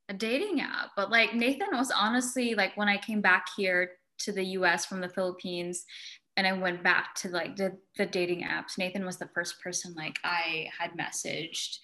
a 0.10 0.16
dating 0.16 0.62
app. 0.62 0.90
But 0.96 1.12
like 1.12 1.36
Nathan 1.36 1.68
was 1.74 1.92
honestly 1.92 2.56
like 2.56 2.76
when 2.76 2.90
I 2.90 2.98
came 2.98 3.22
back 3.22 3.50
here 3.56 3.92
to 4.22 4.32
the 4.32 4.46
US 4.58 4.84
from 4.84 5.00
the 5.00 5.10
Philippines 5.10 5.86
and 6.38 6.48
I 6.48 6.54
went 6.54 6.84
back 6.84 7.16
to 7.16 7.30
like 7.30 7.56
the, 7.56 7.76
the 7.98 8.06
dating 8.06 8.44
apps, 8.44 8.78
Nathan 8.78 9.06
was 9.06 9.18
the 9.18 9.30
first 9.34 9.62
person 9.62 9.94
like 9.96 10.20
I 10.24 10.70
had 10.78 10.92
messaged. 10.92 11.80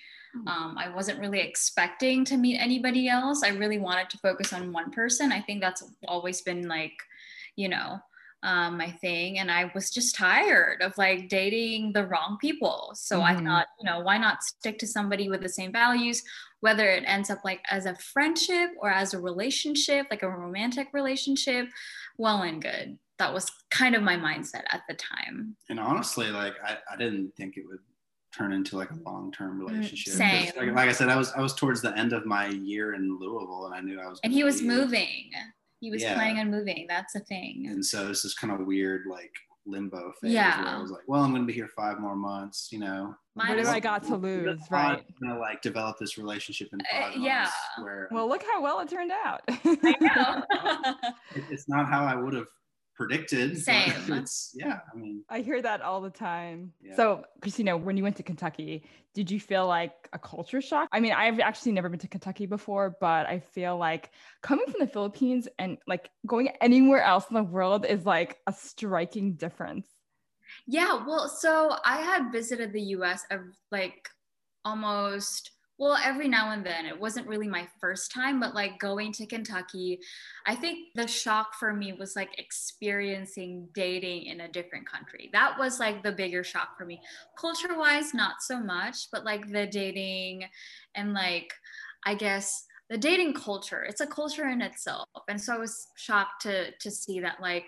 Um, 0.48 0.77
I 0.79 0.89
wasn't 0.89 1.19
really 1.19 1.39
expecting 1.41 2.25
to 2.25 2.38
meet 2.38 2.57
anybody 2.57 3.07
else. 3.07 3.43
I 3.43 3.50
really 3.50 3.77
wanted 3.77 4.10
to 4.12 4.17
focus 4.19 4.51
on 4.53 4.74
one 4.74 4.89
person. 4.91 5.31
I 5.31 5.41
think 5.41 5.62
that's 5.62 5.83
always 6.07 6.41
been 6.41 6.67
like, 6.67 6.93
you 7.55 7.69
know, 7.69 8.00
um, 8.41 8.77
my 8.77 8.89
thing. 8.89 9.39
And 9.39 9.51
I 9.51 9.72
was 9.75 9.91
just 9.91 10.15
tired 10.15 10.81
of 10.81 10.98
like 10.98 11.29
dating 11.29 11.93
the 11.93 12.05
wrong 12.07 12.38
people. 12.41 12.91
So 12.95 13.22
I 13.22 13.36
Mhm. 13.36 13.45
thought, 13.45 13.67
you 13.79 13.86
know, 13.86 14.00
why 14.00 14.17
not 14.17 14.43
stick 14.43 14.79
to 14.79 14.88
somebody 14.88 15.29
with 15.29 15.41
the 15.41 15.50
same 15.50 15.72
values? 15.72 16.24
whether 16.63 16.88
it 16.88 17.03
ends 17.05 17.29
up 17.29 17.39
like 17.43 17.62
as 17.69 17.86
a 17.86 17.93
friendship 17.95 18.69
or 18.79 18.89
as 18.89 19.13
a 19.13 19.19
relationship, 19.19 20.07
like 20.10 20.24
a 20.24 20.29
romantic 20.29 20.88
relationship, 20.93 21.67
well 22.17 22.41
and 22.43 22.62
good. 22.62 22.98
That 23.20 23.34
was 23.34 23.50
kind 23.72 23.96
of 23.96 24.01
my 24.03 24.15
mindset 24.15 24.63
at 24.72 24.82
the 24.88 24.96
time. 24.96 25.55
And 25.70 25.79
honestly, 25.79 26.29
like 26.32 26.55
I, 26.63 26.77
I 26.91 26.98
didn't 26.98 27.36
think 27.36 27.58
it 27.58 27.63
would 27.67 27.79
turn 28.36 28.51
into 28.51 28.75
like 28.77 28.89
a 28.89 28.96
long-term 29.05 29.60
Mm, 29.60 29.67
relationship. 29.70 30.13
same. 30.13 30.46
Like, 30.58 30.75
like 30.75 30.89
I 30.89 30.91
said, 30.93 31.10
I 31.10 31.15
was 31.15 31.32
I 31.34 31.39
was 31.41 31.53
towards 31.53 31.82
the 31.82 31.96
end 31.98 32.13
of 32.13 32.25
my 32.25 32.48
year 32.48 32.96
in 32.96 33.17
Louisville, 33.20 33.65
and 33.67 33.75
I 33.75 33.82
knew 33.82 34.00
I 34.01 34.08
was. 34.08 34.20
And 34.24 34.34
he 34.34 34.43
was 34.43 34.62
leave. 34.62 34.72
moving. 34.72 35.29
He 35.79 35.91
was 35.91 36.01
Yeah. 36.01 36.15
planning 36.15 36.39
on 36.39 36.50
moving. 36.50 36.86
That's 36.89 37.13
the 37.13 37.20
thing. 37.20 37.67
and 37.70 37.86
so 37.86 38.10
it's 38.10 38.24
this 38.24 38.34
kind 38.34 38.51
of 38.53 38.65
weird 38.65 39.03
like 39.08 39.32
limbo 39.65 40.12
phase 40.20 40.32
yeah. 40.34 40.62
where 40.62 40.75
I 40.75 40.82
was 40.82 40.91
like, 40.91 41.03
well, 41.08 41.24
I'm 41.24 41.29
going 41.32 41.43
to 41.43 41.46
be 41.48 41.53
here 41.53 41.70
five 41.74 41.98
more 42.00 42.15
months, 42.17 42.67
you 42.72 42.79
know. 42.79 43.15
Mine 43.36 43.50
what 43.50 43.60
is- 43.60 43.67
have 43.67 43.75
I 43.77 43.79
got 43.79 44.03
to 44.05 44.15
lose, 44.17 44.60
right? 44.70 44.98
I'm 45.22 45.27
gonna 45.27 45.39
like 45.39 45.62
develop 45.62 45.98
this 46.00 46.17
relationship 46.17 46.70
in 46.74 46.82
Uh, 46.82 46.84
five 46.91 47.01
months. 47.12 47.17
yeah. 47.25 47.50
Where 47.82 48.08
Well, 48.12 48.27
look 48.27 48.43
how 48.43 48.62
well 48.62 48.79
it 48.82 48.89
turned 48.89 49.12
out. 49.12 49.41
I 49.48 49.96
know. 50.01 50.43
it- 51.36 51.43
it's 51.51 51.70
not 51.70 51.88
how 51.88 52.03
I 52.05 52.15
would 52.15 52.34
have 52.34 52.48
predicted. 52.95 53.57
Same. 53.57 53.93
It's 54.13 54.51
yeah. 54.53 54.79
I 54.91 54.97
mean, 54.97 55.23
I 55.29 55.39
hear 55.41 55.62
that 55.62 55.81
all 55.81 56.01
the 56.01 56.09
time. 56.09 56.73
Yeah. 56.81 56.95
So, 56.95 57.23
Christina, 57.41 57.75
when 57.75 57.97
you 57.97 58.03
went 58.03 58.15
to 58.17 58.23
Kentucky, 58.23 58.83
did 59.13 59.29
you 59.29 59.39
feel 59.39 59.67
like 59.67 60.09
a 60.13 60.19
culture 60.19 60.62
shock? 60.62 60.89
I 60.91 61.00
mean, 61.00 61.13
I've 61.13 61.39
actually 61.39 61.71
never 61.71 61.89
been 61.89 62.00
to 62.00 62.07
Kentucky 62.07 62.45
before, 62.45 62.95
but 63.00 63.27
I 63.27 63.39
feel 63.39 63.77
like 63.77 64.12
coming 64.41 64.65
from 64.65 64.79
the 64.79 64.88
Philippines 64.88 65.47
and 65.59 65.77
like 65.88 66.09
going 66.27 66.50
anywhere 66.62 67.01
else 67.01 67.25
in 67.29 67.35
the 67.35 67.43
world 67.43 67.85
is 67.85 68.05
like 68.05 68.38
a 68.47 68.53
striking 68.53 69.33
difference. 69.33 69.88
Yeah, 70.67 71.05
well, 71.05 71.27
so 71.27 71.75
I 71.83 71.97
had 71.97 72.31
visited 72.31 72.73
the 72.73 72.81
US 72.97 73.25
of 73.31 73.39
uh, 73.39 73.43
like 73.71 74.09
almost 74.65 75.51
well 75.77 75.98
every 76.03 76.27
now 76.27 76.51
and 76.51 76.65
then. 76.65 76.86
It 76.86 77.00
wasn't 77.00 77.27
really 77.27 77.48
my 77.48 77.68
first 77.80 78.12
time, 78.12 78.39
but 78.39 78.53
like 78.53 78.80
going 78.80 79.12
to 79.13 79.25
Kentucky, 79.25 80.00
I 80.46 80.56
think 80.56 80.89
the 80.96 81.08
shock 81.08 81.56
for 81.56 81.74
me 81.74 81.94
was 81.94 82.15
like 82.15 82.38
experiencing 82.38 83.68
dating 83.74 84.25
in 84.25 84.42
a 84.42 84.51
different 84.51 84.89
country. 84.89 85.30
That 85.34 85.58
was 85.58 85.80
like 85.80 86.03
the 86.03 86.12
bigger 86.12 86.44
shock 86.44 86.77
for 86.77 86.86
me. 86.86 87.01
Culture-wise, 87.38 88.13
not 88.13 88.42
so 88.42 88.60
much, 88.60 89.10
but 89.12 89.25
like 89.25 89.51
the 89.51 89.68
dating 89.68 90.46
and 90.96 91.13
like 91.13 91.53
I 92.06 92.15
guess 92.15 92.65
the 92.89 92.98
dating 92.98 93.34
culture, 93.34 93.84
it's 93.84 94.01
a 94.01 94.08
culture 94.08 94.50
in 94.50 94.62
itself. 94.62 95.08
And 95.27 95.42
so 95.42 95.53
I 95.53 95.58
was 95.58 95.88
shocked 95.96 96.44
to 96.44 96.72
to 96.72 96.92
see 96.92 97.20
that 97.22 97.42
like 97.42 97.65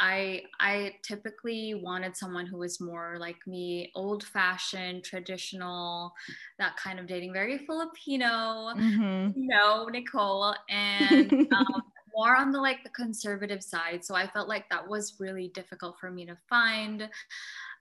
I 0.00 0.42
I 0.60 0.94
typically 1.02 1.74
wanted 1.74 2.16
someone 2.16 2.46
who 2.46 2.58
was 2.58 2.80
more 2.80 3.16
like 3.18 3.46
me, 3.46 3.90
old 3.94 4.24
fashioned, 4.24 5.04
traditional, 5.04 6.12
that 6.58 6.76
kind 6.76 6.98
of 6.98 7.06
dating, 7.06 7.32
very 7.32 7.58
Filipino. 7.58 8.72
Mhm. 8.74 9.34
know, 9.36 9.86
Nicole, 9.86 10.54
and 10.68 11.32
um, 11.32 11.82
more 12.14 12.36
on 12.36 12.52
the 12.52 12.60
like 12.60 12.82
the 12.84 12.90
conservative 12.90 13.62
side. 13.62 14.04
So 14.04 14.14
I 14.14 14.26
felt 14.26 14.48
like 14.48 14.68
that 14.70 14.86
was 14.86 15.16
really 15.18 15.48
difficult 15.48 15.98
for 15.98 16.10
me 16.10 16.26
to 16.26 16.36
find. 16.48 17.08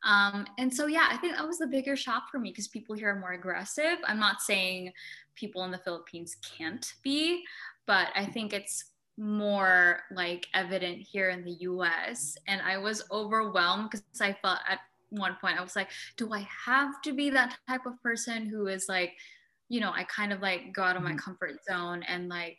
Um, 0.04 0.48
and 0.58 0.74
so 0.74 0.88
yeah, 0.88 1.08
I 1.12 1.18
think 1.18 1.36
that 1.36 1.48
was 1.48 1.60
the 1.60 1.68
bigger 1.68 1.96
shock 1.96 2.24
for 2.32 2.40
me 2.40 2.50
because 2.50 2.68
people 2.68 2.96
here 2.96 3.10
are 3.10 3.20
more 3.20 3.34
aggressive. 3.34 3.98
I'm 4.06 4.20
not 4.20 4.42
saying 4.42 4.92
people 5.36 5.64
in 5.64 5.72
the 5.72 5.78
Philippines 5.78 6.38
can't 6.58 6.94
be, 7.04 7.44
but 7.86 8.08
I 8.16 8.26
think 8.26 8.54
it's 8.54 8.86
more 9.18 10.02
like 10.12 10.48
evident 10.54 11.00
here 11.00 11.30
in 11.30 11.44
the 11.44 11.58
US. 11.62 12.38
And 12.48 12.62
I 12.62 12.78
was 12.78 13.04
overwhelmed 13.12 13.90
because 13.92 14.04
I 14.22 14.34
felt 14.42 14.60
at 14.68 14.80
one 15.10 15.36
point 15.42 15.60
I 15.60 15.64
was 15.64 15.76
like, 15.76 15.90
do 16.18 16.34
I 16.34 16.48
have 16.66 17.02
to 17.04 17.14
be 17.14 17.30
that 17.32 17.58
type 17.68 17.86
of 17.86 18.02
person 18.02 18.46
who 18.48 18.68
is 18.68 18.86
like, 18.88 19.14
you 19.70 19.80
know, 19.80 19.92
I 19.94 20.04
kind 20.06 20.34
of 20.34 20.42
like 20.42 20.74
go 20.74 20.84
out 20.84 20.98
of 20.98 21.04
my 21.04 21.14
Mhm. 21.14 21.18
comfort 21.18 21.64
zone 21.70 22.04
and 22.04 22.30
like 22.30 22.58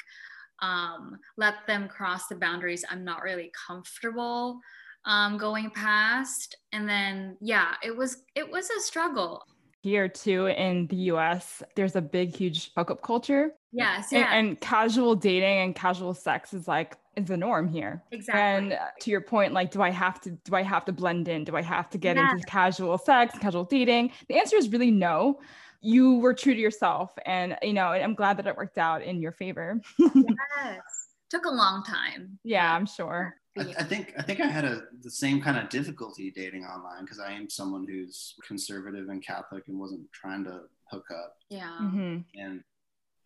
um, 0.61 1.19
let 1.37 1.67
them 1.67 1.89
cross 1.89 2.29
the 2.29 2.37
boundaries 2.37 2.85
I'm 2.89 3.05
not 3.05 3.23
really 3.23 3.51
comfortable 3.67 4.61
um, 5.05 5.37
going 5.39 5.71
past. 5.71 6.57
And 6.73 6.89
then 6.89 7.37
yeah, 7.41 7.75
it 7.83 7.97
was 7.97 8.25
it 8.35 8.49
was 8.51 8.71
a 8.71 8.81
struggle. 8.81 9.43
Here 9.83 10.09
too 10.09 10.47
in 10.47 10.87
the 10.87 10.97
US, 11.11 11.63
there's 11.75 11.97
a 11.97 12.01
big, 12.01 12.35
huge 12.37 12.71
hookup 12.77 13.03
culture. 13.03 13.53
Yes, 13.73 14.13
And, 14.13 14.21
yeah, 14.21 14.35
and 14.35 14.61
casual 14.61 15.15
dating 15.15 15.59
and 15.59 15.75
casual 15.75 16.15
sex 16.15 16.53
is 16.53 16.69
like 16.69 16.97
is 17.17 17.27
the 17.27 17.37
norm 17.37 17.69
here. 17.69 18.03
exactly. 18.11 18.41
And 18.43 18.73
uh, 18.73 18.87
to 19.01 19.11
your 19.11 19.21
point, 19.21 19.53
like, 19.53 19.71
do 19.71 19.83
I 19.83 19.91
have 19.91 20.21
to 20.23 20.31
do 20.31 20.55
I 20.55 20.63
have 20.63 20.85
to 20.87 20.93
blend 20.93 21.29
in? 21.29 21.45
Do 21.45 21.57
I 21.57 21.63
have 21.63 21.91
to 21.91 21.99
get 21.99 22.17
Yeah. 22.17 22.31
into 22.33 22.45
casual 22.47 22.97
sex, 22.99 23.39
casual 23.39 23.65
dating? 23.65 24.13
The 24.29 24.39
answer 24.39 24.57
is 24.57 24.69
really 24.71 24.91
no. 24.91 25.41
You 25.81 26.19
were 26.21 26.33
true 26.33 26.55
to 26.55 26.61
yourself, 26.61 27.13
and 27.27 27.57
you 27.61 27.73
know, 27.73 27.87
I'm 27.89 28.15
glad 28.15 28.37
that 28.39 28.47
it 28.47 28.57
worked 28.57 28.79
out 28.79 29.03
in 29.03 29.21
your 29.21 29.33
favor. 29.33 29.81
yes. 29.99 30.79
Took 31.29 31.45
a 31.47 31.51
long 31.51 31.83
time. 31.83 32.39
yeah, 32.45 32.75
I'm 32.75 32.87
sure. 32.87 33.35
I, 33.59 33.63
I 33.79 33.83
think 33.83 34.15
I 34.19 34.23
think 34.23 34.41
I 34.41 34.47
had 34.47 34.65
a 34.65 34.83
the 35.03 35.11
same 35.11 35.41
kind 35.43 35.59
of 35.59 35.69
difficulty 35.71 36.31
dating 36.31 36.65
online 36.65 37.05
because 37.05 37.19
I 37.21 37.33
am 37.33 37.51
someone 37.51 37.87
who's 37.87 38.35
conservative 38.47 39.09
and 39.09 39.23
Catholic 39.25 39.65
and 39.69 39.79
wasn't 39.79 40.11
trying 40.13 40.45
to 40.45 40.61
hook 40.91 41.07
up, 41.11 41.37
Yeah. 41.51 41.77
hmm 41.79 42.19
and 42.37 42.63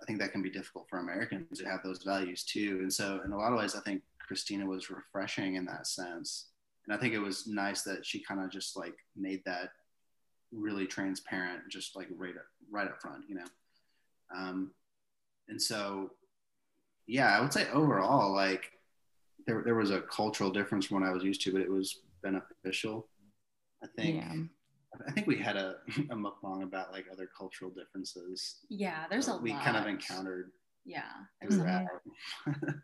I 0.00 0.04
think 0.04 0.18
that 0.20 0.32
can 0.32 0.42
be 0.42 0.50
difficult 0.50 0.86
for 0.88 0.98
Americans 0.98 1.58
to 1.58 1.64
have 1.64 1.80
those 1.82 2.02
values 2.02 2.44
too. 2.44 2.78
And 2.82 2.92
so, 2.92 3.20
in 3.24 3.32
a 3.32 3.36
lot 3.36 3.52
of 3.52 3.58
ways, 3.58 3.74
I 3.74 3.80
think 3.80 4.02
Christina 4.18 4.66
was 4.66 4.90
refreshing 4.90 5.54
in 5.56 5.64
that 5.66 5.86
sense, 5.86 6.48
and 6.86 6.96
I 6.96 7.00
think 7.00 7.14
it 7.14 7.18
was 7.18 7.46
nice 7.46 7.82
that 7.82 8.04
she 8.04 8.22
kind 8.22 8.40
of 8.40 8.50
just 8.50 8.76
like 8.76 8.96
made 9.16 9.42
that 9.46 9.70
really 10.52 10.86
transparent, 10.86 11.62
just 11.70 11.96
like 11.96 12.08
right 12.16 12.36
up 12.36 12.46
right 12.70 12.88
up 12.88 13.00
front, 13.00 13.24
you 13.28 13.36
know. 13.36 13.44
Um, 14.34 14.72
and 15.48 15.60
so, 15.60 16.10
yeah, 17.06 17.36
I 17.36 17.40
would 17.40 17.52
say 17.52 17.68
overall, 17.70 18.34
like 18.34 18.72
there 19.46 19.62
there 19.64 19.74
was 19.74 19.90
a 19.90 20.02
cultural 20.02 20.50
difference 20.50 20.86
from 20.86 21.00
what 21.00 21.08
I 21.08 21.12
was 21.12 21.24
used 21.24 21.42
to, 21.42 21.52
but 21.52 21.62
it 21.62 21.70
was 21.70 22.00
beneficial. 22.22 23.08
I 23.82 23.86
think. 23.96 24.16
Yeah. 24.16 24.34
I 25.06 25.10
think 25.12 25.26
we 25.26 25.36
had 25.36 25.56
a, 25.56 25.76
a 26.10 26.14
mukbang 26.16 26.62
about 26.62 26.92
like 26.92 27.06
other 27.12 27.28
cultural 27.36 27.70
differences. 27.70 28.56
Yeah, 28.68 29.04
there's 29.10 29.28
a 29.28 29.36
we 29.36 29.52
lot. 29.52 29.62
kind 29.62 29.76
of 29.76 29.86
encountered 29.86 30.52
Yeah, 30.84 31.02
there's 31.40 31.58
a 31.58 31.86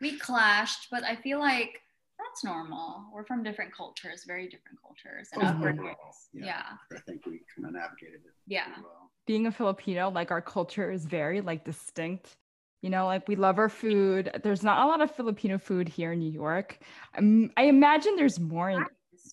We 0.00 0.19
clashed, 0.19 0.88
but 0.90 1.04
I 1.04 1.16
feel 1.16 1.38
like 1.38 1.81
that's 2.19 2.45
normal. 2.45 3.04
We're 3.12 3.25
from 3.25 3.42
different 3.42 3.75
cultures, 3.75 4.25
very 4.26 4.49
different 4.49 4.78
cultures 4.81 5.28
and 5.33 5.42
Oh, 5.42 5.47
upbringings. 5.47 5.97
yeah. 6.33 6.47
Yeah. 6.47 6.97
I 6.97 7.00
think 7.00 7.26
we 7.26 7.40
kind 7.54 7.66
of 7.66 7.73
navigated 7.73 8.21
it 8.25 8.33
Yeah. 8.47 8.69
well. 8.83 9.11
Being 9.26 9.47
a 9.47 9.52
Filipino, 9.52 10.09
like 10.11 10.31
our 10.31 10.42
culture 10.42 10.90
is 10.90 11.04
very 11.04 11.40
like 11.40 11.64
distinct. 11.64 12.33
You 12.81 12.90
know, 12.90 13.07
like 13.07 13.28
we 13.28 13.37
love 13.37 13.59
our 13.59 13.69
food. 13.69 14.40
There's 14.42 14.64
not 14.64 14.85
a 14.85 14.88
lot 14.88 15.00
of 15.00 15.14
Filipino 15.14 15.57
food 15.59 15.88
here 15.88 16.12
in 16.12 16.19
New 16.19 16.31
York. 16.33 16.78
Um, 17.16 17.50
I 17.57 17.64
imagine 17.64 18.16
there's 18.16 18.40
more 18.40 18.71
in, 18.71 18.85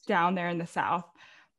down 0.07 0.35
there 0.35 0.49
in 0.49 0.59
the 0.59 0.67
South. 0.67 1.05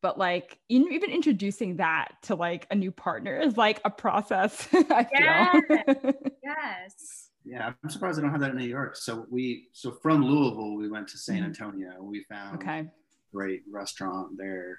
But 0.02 0.18
like 0.18 0.58
in, 0.68 0.90
even 0.92 1.10
introducing 1.10 1.76
that 1.76 2.12
to 2.22 2.34
like 2.34 2.66
a 2.70 2.74
new 2.74 2.90
partner 2.90 3.38
is 3.38 3.56
like 3.56 3.80
a 3.84 3.90
process. 3.90 4.66
I 4.74 5.04
feel. 5.04 6.14
Yes. 6.42 7.28
Yeah, 7.44 7.72
I'm 7.82 7.90
surprised 7.90 8.18
I 8.18 8.22
don't 8.22 8.30
have 8.32 8.40
that 8.40 8.50
in 8.50 8.56
New 8.56 8.66
York. 8.66 8.96
So 8.96 9.26
we, 9.30 9.68
so 9.72 9.92
from 10.02 10.22
Louisville, 10.24 10.74
we 10.76 10.88
went 10.90 11.08
to 11.08 11.18
San 11.18 11.42
Mhm. 11.42 11.46
Antonio. 11.46 12.02
We 12.02 12.24
found 12.28 12.56
okay. 12.56 12.80
a 12.80 12.86
great 13.32 13.62
restaurant 13.70 14.36
there, 14.36 14.78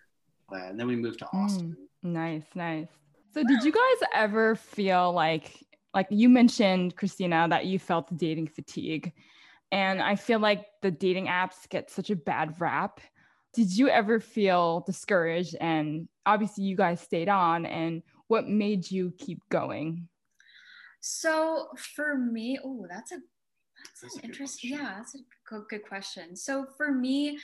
and 0.52 0.80
then 0.80 0.88
we 0.88 0.96
moved 0.96 1.20
to 1.20 1.26
Mm. 1.26 1.44
Austin. 1.46 1.78
Nice, 2.04 2.44
nice. 2.56 2.88
So 3.34 3.44
did 3.44 3.64
you 3.64 3.72
guys 3.72 4.08
ever 4.14 4.56
feel 4.56 5.12
like 5.14 5.66
like 5.94 6.08
you 6.10 6.30
mentioned 6.30 6.96
Christina 6.96 7.48
that 7.50 7.66
you 7.66 7.78
felt 7.80 8.16
dating 8.18 8.48
fatigue 8.48 9.12
and 9.74 10.02
I 10.02 10.16
feel 10.16 10.40
like 10.40 10.66
the 10.82 10.92
dating 10.92 11.28
apps 11.28 11.68
get 11.70 11.90
such 11.90 12.10
a 12.10 12.16
bad 12.16 12.60
rap. 12.60 13.00
Did 13.54 13.76
you 13.76 13.90
ever 13.90 14.20
feel 14.20 14.82
discouraged 14.86 15.56
and 15.60 16.08
obviously 16.26 16.64
you 16.64 16.76
guys 16.76 17.02
stayed 17.02 17.30
on 17.30 17.66
and 17.66 18.02
what 18.28 18.48
made 18.48 18.90
you 18.90 19.14
keep 19.18 19.42
going? 19.50 20.08
So 21.02 21.68
for 21.96 22.18
me, 22.18 22.60
oh, 22.64 22.86
that's 22.90 23.12
a 23.12 23.18
that's, 23.84 24.02
That's 24.02 24.16
an 24.16 24.22
good 24.22 24.30
interesting. 24.30 24.70
question. 24.72 24.86
Yeah, 24.86 24.96
that's 24.98 25.16
a 25.16 25.20
good, 25.50 25.64
good 25.70 25.88
question. 25.88 26.36
So 26.36 26.66
for 26.78 26.92
me, 26.92 27.40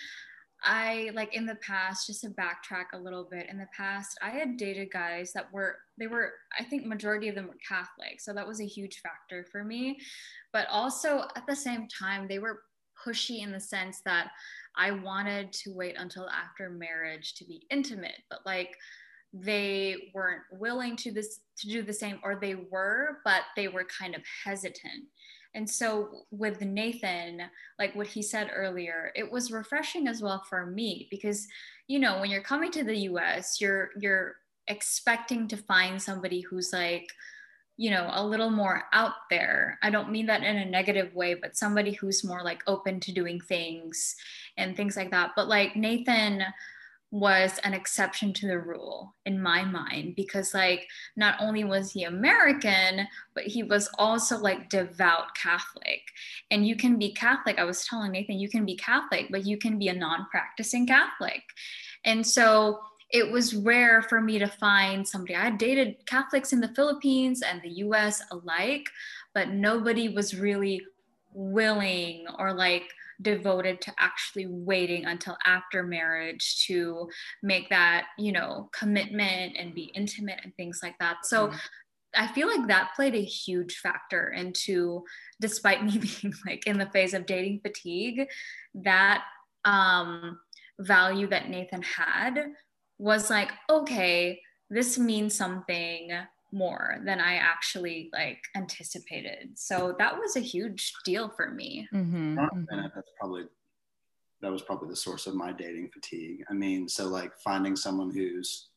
I 0.63 1.11
like 1.13 1.35
in 1.35 1.45
the 1.45 1.55
past, 1.55 2.07
just 2.07 2.21
to 2.21 2.29
backtrack 2.29 2.85
a 2.93 2.97
little 2.97 3.27
bit. 3.29 3.47
In 3.49 3.57
the 3.57 3.67
past, 3.75 4.17
I 4.21 4.31
had 4.31 4.57
dated 4.57 4.91
guys 4.91 5.31
that 5.33 5.51
were 5.53 5.77
they 5.99 6.07
were 6.07 6.33
I 6.59 6.63
think 6.63 6.85
majority 6.85 7.27
of 7.29 7.35
them 7.35 7.47
were 7.47 7.57
Catholic, 7.67 8.19
so 8.19 8.33
that 8.33 8.47
was 8.47 8.59
a 8.59 8.65
huge 8.65 9.01
factor 9.01 9.45
for 9.51 9.63
me. 9.63 9.99
But 10.53 10.67
also 10.69 11.25
at 11.35 11.45
the 11.47 11.55
same 11.55 11.87
time, 11.87 12.27
they 12.27 12.39
were 12.39 12.61
pushy 13.05 13.43
in 13.43 13.51
the 13.51 13.59
sense 13.59 14.01
that 14.05 14.29
I 14.75 14.91
wanted 14.91 15.51
to 15.53 15.73
wait 15.73 15.95
until 15.97 16.29
after 16.29 16.69
marriage 16.69 17.33
to 17.35 17.45
be 17.45 17.65
intimate, 17.69 18.21
but 18.29 18.39
like 18.45 18.75
they 19.33 20.11
weren't 20.13 20.43
willing 20.51 20.95
to 20.95 21.11
this 21.11 21.41
to 21.57 21.67
do 21.67 21.81
the 21.81 21.93
same 21.93 22.19
or 22.23 22.35
they 22.35 22.55
were 22.55 23.19
but 23.25 23.41
they 23.55 23.67
were 23.67 23.85
kind 23.85 24.15
of 24.15 24.21
hesitant. 24.45 25.03
And 25.53 25.69
so 25.69 26.25
with 26.31 26.61
nathan 26.61 27.41
like 27.79 27.95
what 27.95 28.07
he 28.07 28.21
said 28.21 28.51
earlier 28.53 29.11
it 29.15 29.29
was 29.29 29.51
refreshing 29.51 30.07
as 30.07 30.21
well 30.21 30.43
for 30.49 30.67
me 30.67 31.07
because 31.09 31.47
you 31.87 31.99
know 31.99 32.19
when 32.19 32.29
you're 32.29 32.43
coming 32.43 32.71
to 32.71 32.83
the 32.83 32.95
us 32.95 33.59
you're 33.59 33.89
you're 33.99 34.35
expecting 34.67 35.47
to 35.47 35.57
find 35.57 36.01
somebody 36.01 36.41
who's 36.41 36.71
like 36.73 37.07
you 37.77 37.91
know, 37.91 38.10
a 38.12 38.25
little 38.25 38.50
more 38.50 38.84
out 38.91 39.13
there. 39.29 39.77
I 39.84 39.91
don't 39.91 40.12
mean 40.12 40.25
that 40.25 40.43
in 40.43 40.57
a 40.57 40.65
negative 40.65 41.13
way, 41.13 41.36
but 41.36 41.55
somebody 41.55 41.93
who's 41.93 42.24
more 42.24 42.43
like 42.43 42.63
open 42.65 43.00
to 43.01 43.13
doing 43.13 43.39
things 43.39 44.15
and 44.57 44.75
things 44.75 44.98
like 44.98 45.12
that. 45.12 45.31
But 45.36 45.48
like 45.48 45.75
Nathan 45.75 46.43
was 47.12 47.57
an 47.63 47.74
exception 47.74 48.34
to 48.34 48.48
the 48.48 48.60
rule 48.60 49.15
in 49.25 49.41
my 49.41 49.63
mind 49.63 50.13
because 50.15 50.53
like 50.53 50.88
not 51.15 51.36
only 51.39 51.63
was 51.63 51.91
he 51.91 52.03
American, 52.03 53.07
but 53.34 53.43
he 53.43 53.63
was 53.63 53.89
also 53.98 54.38
like 54.38 54.69
devout 54.69 55.34
Catholic. 55.36 56.01
And 56.51 56.67
you 56.67 56.75
can 56.75 56.98
be 56.98 57.13
Catholic. 57.13 57.60
I 57.60 57.63
was 57.63 57.86
telling 57.86 58.12
Nathan, 58.12 58.39
you 58.39 58.50
can 58.50 58.65
be 58.65 58.75
Catholic, 58.75 59.27
but 59.29 59.46
you 59.46 59.57
can 59.57 59.79
be 59.79 59.88
a 59.88 59.93
non-practicing 59.93 60.88
Catholic. 60.88 61.43
And 62.03 62.25
so 62.25 62.79
it 63.09 63.31
was 63.31 63.55
rare 63.55 64.01
for 64.01 64.19
me 64.19 64.37
to 64.39 64.47
find 64.47 65.07
somebody. 65.07 65.35
I 65.35 65.49
dated 65.51 66.05
Catholics 66.05 66.51
in 66.51 66.59
the 66.59 66.73
Philippines 66.75 67.41
and 67.41 67.61
the 67.61 67.83
US 67.85 68.21
alike, 68.31 68.89
but 69.33 69.49
nobody 69.49 70.09
was 70.09 70.35
really 70.35 70.81
willing 71.33 72.25
or 72.37 72.53
like 72.53 72.83
devoted 73.21 73.81
to 73.81 73.93
actually 73.97 74.47
waiting 74.47 75.05
until 75.05 75.37
after 75.45 75.83
marriage 75.83 76.65
to 76.67 77.09
make 77.41 77.69
that, 77.69 78.07
you 78.17 78.31
know, 78.31 78.69
commitment 78.73 79.55
and 79.57 79.73
be 79.73 79.91
intimate 79.95 80.39
and 80.43 80.55
things 80.55 80.81
like 80.83 80.97
that. 80.99 81.25
So 81.25 81.47
mm-hmm. 81.47 81.57
I 82.15 82.27
feel 82.27 82.47
like 82.47 82.67
that 82.67 82.91
played 82.95 83.15
a 83.15 83.23
huge 83.23 83.77
factor 83.77 84.29
into, 84.29 85.03
despite 85.39 85.83
me 85.85 85.97
being 85.97 86.33
like 86.45 86.67
in 86.67 86.77
the 86.77 86.89
phase 86.89 87.13
of 87.13 87.25
dating 87.25 87.61
fatigue, 87.61 88.27
that 88.75 89.23
um, 89.65 90.39
value 90.79 91.27
that 91.27 91.49
Nathan 91.49 91.81
had 91.81 92.47
was 92.97 93.29
like, 93.29 93.51
okay, 93.69 94.41
this 94.69 94.97
means 94.97 95.35
something 95.35 96.11
more 96.51 96.97
than 97.03 97.19
I 97.19 97.35
actually 97.35 98.09
like 98.13 98.39
anticipated. 98.55 99.51
So 99.55 99.95
that 99.99 100.17
was 100.17 100.35
a 100.35 100.41
huge 100.41 100.93
deal 101.05 101.29
for 101.29 101.51
me. 101.51 101.87
Mm-hmm. 101.93 102.39
mm-hmm. 102.39 102.87
That's 102.95 103.11
probably 103.19 103.43
that 104.41 104.51
was 104.51 104.61
probably 104.61 104.89
the 104.89 104.95
source 104.95 105.25
of 105.25 105.35
my 105.35 105.51
dating 105.51 105.89
fatigue. 105.91 106.43
I 106.49 106.53
mean, 106.53 106.87
so 106.87 107.07
like 107.07 107.31
finding 107.43 107.75
someone 107.75 108.11
who's 108.11 108.69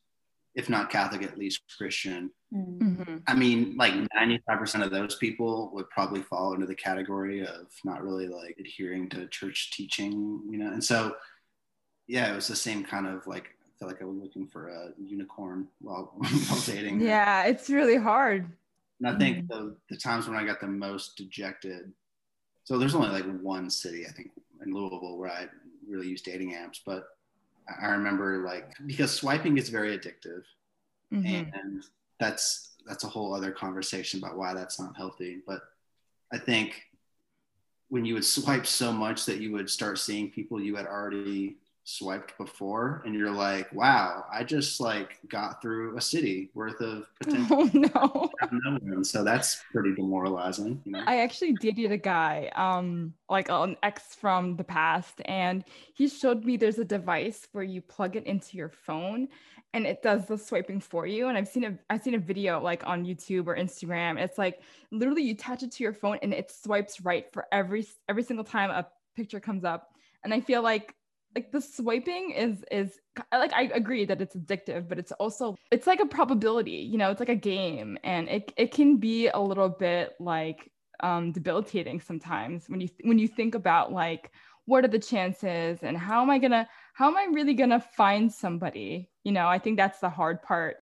if 0.53 0.69
not 0.69 0.89
Catholic, 0.89 1.23
at 1.23 1.37
least 1.37 1.61
Christian. 1.77 2.29
Mm-hmm. 2.53 3.17
I 3.25 3.33
mean, 3.33 3.75
like 3.77 3.93
95% 3.93 4.83
of 4.83 4.91
those 4.91 5.15
people 5.15 5.71
would 5.73 5.89
probably 5.89 6.21
fall 6.21 6.53
into 6.53 6.65
the 6.65 6.75
category 6.75 7.41
of 7.41 7.67
not 7.85 8.03
really 8.03 8.27
like 8.27 8.57
adhering 8.59 9.09
to 9.09 9.27
church 9.27 9.71
teaching, 9.71 10.41
you 10.49 10.57
know? 10.57 10.71
And 10.71 10.83
so, 10.83 11.15
yeah, 12.07 12.31
it 12.31 12.35
was 12.35 12.47
the 12.47 12.55
same 12.55 12.83
kind 12.83 13.07
of 13.07 13.25
like 13.27 13.55
feel 13.81 13.87
like 13.87 14.01
I 14.01 14.05
was 14.05 14.17
looking 14.17 14.45
for 14.45 14.67
a 14.67 14.89
unicorn 15.03 15.67
while, 15.79 16.13
while 16.17 16.61
dating. 16.67 17.01
Yeah, 17.01 17.45
it's 17.45 17.67
really 17.67 17.97
hard. 17.97 18.47
And 18.99 19.09
I 19.09 19.17
think 19.17 19.37
mm 19.39 19.47
the, 19.47 19.75
the 19.89 19.97
times 19.97 20.27
when 20.27 20.37
I 20.37 20.45
got 20.45 20.61
the 20.61 20.67
most 20.67 21.17
dejected, 21.17 21.91
so 22.63 22.77
there's 22.77 22.93
only 22.93 23.09
like 23.09 23.25
one 23.41 23.71
city, 23.71 24.05
I 24.07 24.11
think, 24.11 24.29
in 24.63 24.71
Louisville 24.71 25.17
where 25.17 25.31
I 25.31 25.47
really 25.87 26.07
use 26.07 26.21
dating 26.21 26.53
apps, 26.53 26.79
but 26.85 27.05
I 27.81 27.87
remember 27.87 28.45
like 28.45 28.71
because 28.85 29.11
swiping 29.11 29.57
is 29.57 29.69
very 29.69 29.97
addictive, 29.97 30.43
mm-hmm. 31.11 31.49
and 31.59 31.83
that's 32.19 32.73
that's 32.85 33.03
a 33.03 33.07
whole 33.07 33.33
other 33.33 33.51
conversation 33.51 34.19
about 34.19 34.37
why 34.37 34.53
that's 34.53 34.79
not 34.79 34.95
healthy. 34.95 35.39
But 35.47 35.61
I 36.31 36.37
think 36.37 36.83
when 37.89 38.05
you 38.05 38.13
would 38.13 38.25
swipe 38.25 38.67
so 38.67 38.93
much 38.93 39.25
that 39.25 39.39
you 39.39 39.51
would 39.53 39.71
start 39.71 39.97
seeing 39.97 40.29
people 40.29 40.61
you 40.61 40.75
had 40.75 40.85
already 40.85 41.57
swiped 41.83 42.37
before 42.37 43.01
and 43.05 43.15
you're 43.15 43.31
like 43.31 43.71
wow 43.73 44.23
i 44.31 44.43
just 44.43 44.79
like 44.79 45.17
got 45.27 45.61
through 45.61 45.97
a 45.97 46.01
city 46.01 46.51
worth 46.53 46.79
of 46.79 47.05
potential 47.21 47.69
oh, 47.73 48.47
no 48.51 49.03
so 49.03 49.23
that's 49.23 49.63
pretty 49.71 49.95
demoralizing 49.95 50.79
you 50.85 50.91
know? 50.91 51.03
i 51.07 51.17
actually 51.17 51.53
dated 51.53 51.91
a 51.91 51.97
guy 51.97 52.51
um 52.55 53.13
like 53.29 53.49
an 53.49 53.75
ex 53.81 54.13
from 54.13 54.55
the 54.57 54.63
past 54.63 55.21
and 55.25 55.63
he 55.95 56.07
showed 56.07 56.45
me 56.45 56.55
there's 56.55 56.77
a 56.77 56.85
device 56.85 57.47
where 57.51 57.63
you 57.63 57.81
plug 57.81 58.15
it 58.15 58.25
into 58.25 58.57
your 58.57 58.69
phone 58.69 59.27
and 59.73 59.87
it 59.87 60.03
does 60.03 60.27
the 60.27 60.37
swiping 60.37 60.79
for 60.79 61.07
you 61.07 61.29
and 61.29 61.37
i've 61.37 61.47
seen 61.47 61.63
a 61.63 61.77
i've 61.89 62.03
seen 62.03 62.13
a 62.13 62.19
video 62.19 62.61
like 62.61 62.85
on 62.85 63.05
youtube 63.05 63.47
or 63.47 63.55
instagram. 63.55 64.19
It's 64.19 64.37
like 64.37 64.61
literally 64.91 65.23
you 65.23 65.33
attach 65.33 65.63
it 65.63 65.71
to 65.71 65.83
your 65.83 65.93
phone 65.93 66.19
and 66.21 66.33
it 66.33 66.51
swipes 66.51 67.01
right 67.01 67.25
for 67.33 67.47
every 67.51 67.87
every 68.07 68.23
single 68.23 68.45
time 68.45 68.69
a 68.69 68.87
picture 69.15 69.39
comes 69.39 69.63
up 69.63 69.95
and 70.23 70.33
i 70.33 70.39
feel 70.39 70.61
like 70.61 70.93
like 71.35 71.51
the 71.51 71.61
swiping 71.61 72.31
is 72.31 72.63
is 72.71 72.99
like 73.31 73.53
I 73.53 73.63
agree 73.73 74.05
that 74.05 74.21
it's 74.21 74.35
addictive, 74.35 74.87
but 74.87 74.99
it's 74.99 75.11
also 75.13 75.55
it's 75.71 75.87
like 75.87 75.99
a 75.99 76.05
probability, 76.05 76.71
you 76.71 76.97
know, 76.97 77.11
it's 77.11 77.19
like 77.19 77.29
a 77.29 77.35
game 77.35 77.97
and 78.03 78.27
it 78.29 78.53
it 78.57 78.71
can 78.71 78.97
be 78.97 79.27
a 79.27 79.39
little 79.39 79.69
bit 79.69 80.13
like 80.19 80.71
um 81.01 81.31
debilitating 81.31 81.99
sometimes 81.99 82.69
when 82.69 82.81
you 82.81 82.89
when 83.03 83.17
you 83.17 83.27
think 83.27 83.55
about 83.55 83.91
like 83.91 84.31
what 84.65 84.85
are 84.85 84.89
the 84.89 84.99
chances 84.99 85.79
and 85.81 85.97
how 85.97 86.21
am 86.21 86.29
I 86.29 86.37
gonna 86.37 86.67
how 86.93 87.07
am 87.07 87.17
I 87.17 87.27
really 87.31 87.53
gonna 87.53 87.79
find 87.79 88.31
somebody? 88.31 89.09
You 89.23 89.31
know, 89.31 89.47
I 89.47 89.59
think 89.59 89.77
that's 89.77 89.99
the 89.99 90.09
hard 90.09 90.41
part. 90.41 90.77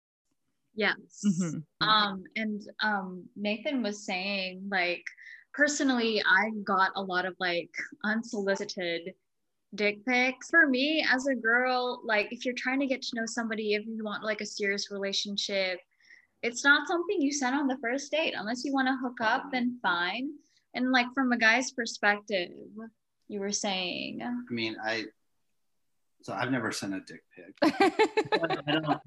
Yes. 0.74 1.24
Mm-hmm. 1.26 1.88
Um 1.88 2.24
and 2.36 2.62
um 2.82 3.26
Nathan 3.36 3.84
was 3.84 4.06
saying 4.06 4.68
like 4.70 5.04
personally 5.54 6.22
I 6.26 6.50
got 6.64 6.92
a 6.96 7.02
lot 7.02 7.26
of 7.26 7.36
like 7.40 7.70
unsolicited 8.04 9.14
dick 9.76 10.06
pics. 10.06 10.50
For 10.50 10.68
me, 10.68 11.06
as 11.12 11.28
a 11.28 11.36
girl, 11.36 12.02
like 12.04 12.32
if 12.32 12.46
you're 12.46 12.56
trying 12.56 12.80
to 12.80 12.88
get 12.88 13.02
to 13.04 13.16
know 13.16 13.26
somebody, 13.26 13.74
if 13.74 13.86
you 13.86 14.04
want 14.04 14.24
like 14.24 14.42
a 14.42 14.46
serious 14.46 14.92
relationship, 14.92 15.80
it's 16.42 16.64
not 16.64 16.88
something 16.88 17.22
you 17.22 17.32
send 17.32 17.56
on 17.56 17.68
the 17.68 17.78
first 17.82 18.12
date 18.12 18.34
unless 18.38 18.64
you 18.64 18.74
want 18.74 18.88
to 18.88 18.98
hook 19.02 19.18
up, 19.22 19.52
then 19.52 19.78
fine. 19.82 20.30
And 20.74 20.92
like 20.92 21.08
from 21.14 21.32
a 21.32 21.38
guy's 21.38 21.72
perspective, 21.72 22.50
you 23.28 23.40
were 23.40 23.52
saying. 23.52 24.22
I 24.24 24.54
mean, 24.54 24.78
I 24.84 25.06
so 26.22 26.34
I've 26.34 26.52
never 26.52 26.72
sent 26.72 26.94
a 26.94 27.00
dick 27.00 27.24
pic. 27.36 27.56
I, 27.64 29.00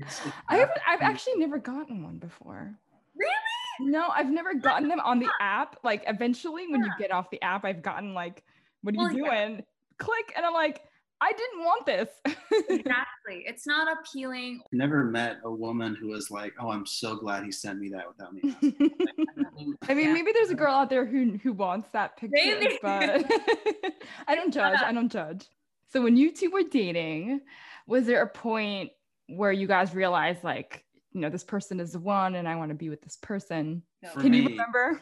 I 0.49 0.57
have 0.57 0.71
I've 0.87 1.03
actually 1.03 1.37
never 1.37 1.59
gotten 1.59 2.03
one 2.03 2.19
before. 2.19 2.75
Really? 3.15 3.91
No, 3.91 4.09
I've 4.09 4.31
never 4.31 4.55
gotten 4.55 4.89
them 4.89 5.01
on 5.01 5.19
the 5.19 5.29
app. 5.41 5.77
Like 5.85 6.05
eventually 6.07 6.67
when 6.69 6.83
you 6.83 6.91
get 6.99 7.11
off 7.11 7.31
the 7.31 7.43
app, 7.43 7.65
I've 7.65 7.83
gotten 7.83 8.15
like, 8.15 8.43
what 8.83 8.95
are 8.95 8.99
well, 8.99 9.13
you 9.13 9.25
doing? 9.25 9.57
Yeah 9.57 9.61
click 9.99 10.33
and 10.37 10.45
i'm 10.45 10.53
like 10.53 10.83
i 11.21 11.33
didn't 11.33 11.65
want 11.65 11.87
this. 11.87 12.09
Exactly. 12.69 13.45
It's 13.47 13.67
not 13.67 13.89
appealing. 13.91 14.61
I 14.63 14.77
never 14.77 15.05
met 15.05 15.39
a 15.45 15.51
woman 15.51 15.97
who 15.99 16.09
was 16.09 16.31
like 16.31 16.53
oh 16.61 16.71
i'm 16.71 16.85
so 16.85 17.17
glad 17.17 17.45
he 17.45 17.53
sent 17.53 17.79
me 17.79 17.89
that 17.91 18.07
without 18.07 18.35
me 18.35 18.55
i 19.89 19.95
mean 19.95 20.09
yeah. 20.09 20.13
maybe 20.13 20.33
there's 20.33 20.51
a 20.51 20.55
girl 20.55 20.75
out 20.75 20.91
there 20.91 21.07
who 21.07 21.39
who 21.43 21.53
wants 21.53 21.89
that 21.93 22.17
picture 22.17 22.33
maybe. 22.35 22.79
but 22.83 23.25
i 24.29 24.35
don't 24.35 24.53
judge 24.53 24.79
i 24.83 24.93
don't 24.93 25.11
judge. 25.11 25.47
So 25.89 26.03
when 26.03 26.17
you 26.17 26.33
two 26.33 26.51
were 26.51 26.63
dating 26.63 27.41
was 27.87 28.07
there 28.07 28.23
a 28.23 28.29
point 28.29 28.91
where 29.29 29.53
you 29.53 29.67
guys 29.67 29.95
realized 29.95 30.45
like 30.45 30.85
you 31.13 31.21
know 31.21 31.31
this 31.31 31.45
person 31.45 31.81
is 31.81 31.93
the 31.93 32.01
one 32.01 32.35
and 32.35 32.47
i 32.47 32.57
want 32.57 32.69
to 32.71 32.75
be 32.75 32.91
with 32.91 33.03
this 33.03 33.17
person? 33.17 33.83
No. 34.03 34.11
can 34.21 34.31
me, 34.31 34.41
you 34.41 34.49
remember? 34.49 35.01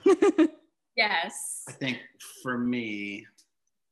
Yes. 0.96 1.64
I 1.68 1.72
think 1.72 1.98
for 2.42 2.58
me 2.58 3.26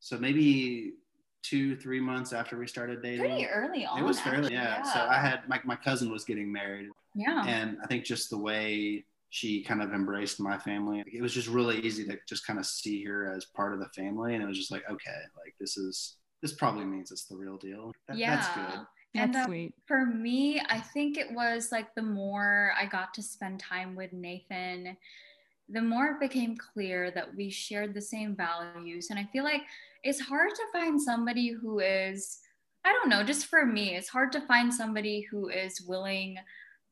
so 0.08 0.16
maybe 0.16 0.94
two, 1.42 1.76
three 1.76 2.00
months 2.00 2.32
after 2.32 2.58
we 2.58 2.66
started 2.66 3.02
dating. 3.02 3.20
Pretty 3.20 3.46
early 3.46 3.84
on. 3.84 3.98
It 3.98 4.02
was 4.02 4.18
fairly, 4.18 4.54
yeah. 4.54 4.78
yeah. 4.78 4.82
So 4.82 5.00
I 5.00 5.18
had 5.18 5.46
my, 5.46 5.60
my 5.66 5.76
cousin 5.76 6.10
was 6.10 6.24
getting 6.24 6.50
married. 6.50 6.88
Yeah. 7.14 7.44
And 7.46 7.76
I 7.84 7.86
think 7.88 8.04
just 8.04 8.30
the 8.30 8.38
way 8.38 9.04
she 9.28 9.62
kind 9.62 9.82
of 9.82 9.92
embraced 9.92 10.40
my 10.40 10.56
family, 10.56 11.04
it 11.12 11.20
was 11.20 11.34
just 11.34 11.46
really 11.46 11.78
easy 11.80 12.06
to 12.06 12.16
just 12.26 12.46
kind 12.46 12.58
of 12.58 12.64
see 12.64 13.04
her 13.04 13.30
as 13.30 13.44
part 13.44 13.74
of 13.74 13.80
the 13.80 13.88
family. 13.94 14.34
And 14.34 14.42
it 14.42 14.46
was 14.46 14.56
just 14.56 14.72
like, 14.72 14.84
okay, 14.90 15.20
like 15.36 15.54
this 15.60 15.76
is, 15.76 16.16
this 16.40 16.54
probably 16.54 16.86
means 16.86 17.12
it's 17.12 17.26
the 17.26 17.36
real 17.36 17.58
deal. 17.58 17.92
That, 18.08 18.16
yeah. 18.16 18.36
That's 18.36 18.48
good. 18.54 18.86
That's 19.14 19.26
and 19.26 19.36
uh, 19.36 19.44
sweet. 19.44 19.74
For 19.86 20.06
me, 20.06 20.62
I 20.70 20.80
think 20.80 21.18
it 21.18 21.30
was 21.32 21.68
like 21.70 21.94
the 21.94 22.02
more 22.02 22.72
I 22.80 22.86
got 22.86 23.12
to 23.12 23.22
spend 23.22 23.60
time 23.60 23.94
with 23.94 24.14
Nathan, 24.14 24.96
the 25.68 25.82
more 25.82 26.06
it 26.06 26.20
became 26.20 26.56
clear 26.56 27.10
that 27.10 27.34
we 27.34 27.50
shared 27.50 27.94
the 27.94 28.00
same 28.00 28.34
values. 28.34 29.08
And 29.10 29.18
I 29.18 29.28
feel 29.32 29.44
like 29.44 29.62
it's 30.02 30.20
hard 30.20 30.50
to 30.54 30.62
find 30.72 31.00
somebody 31.00 31.50
who 31.50 31.80
is, 31.80 32.38
I 32.84 32.92
don't 32.92 33.10
know, 33.10 33.22
just 33.22 33.46
for 33.46 33.66
me, 33.66 33.94
it's 33.94 34.08
hard 34.08 34.32
to 34.32 34.46
find 34.46 34.72
somebody 34.72 35.22
who 35.22 35.48
is 35.48 35.82
willing 35.82 36.38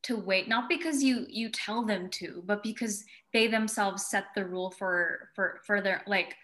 to 0.03 0.17
wait, 0.17 0.49
not 0.49 0.69
because 0.69 1.03
you 1.03 1.27
you 1.29 1.49
tell 1.49 1.85
them 1.85 2.09
to, 2.11 2.43
but 2.47 2.63
because 2.63 3.05
they 3.33 3.49
themselves 3.49 4.07
set 4.07 4.27
the 4.35 4.45
rule 4.45 4.71
for 4.71 5.31
for 5.35 5.61
for 5.67 5.81
their 5.81 6.03
like 6.07 6.37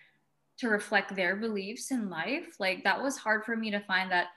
to 0.59 0.69
reflect 0.69 1.15
their 1.15 1.37
beliefs 1.37 1.91
in 1.91 2.11
life. 2.11 2.57
Like 2.59 2.83
that 2.85 3.01
was 3.01 3.17
hard 3.17 3.45
for 3.45 3.57
me 3.57 3.71
to 3.71 3.81
find 3.81 4.11
that 4.11 4.29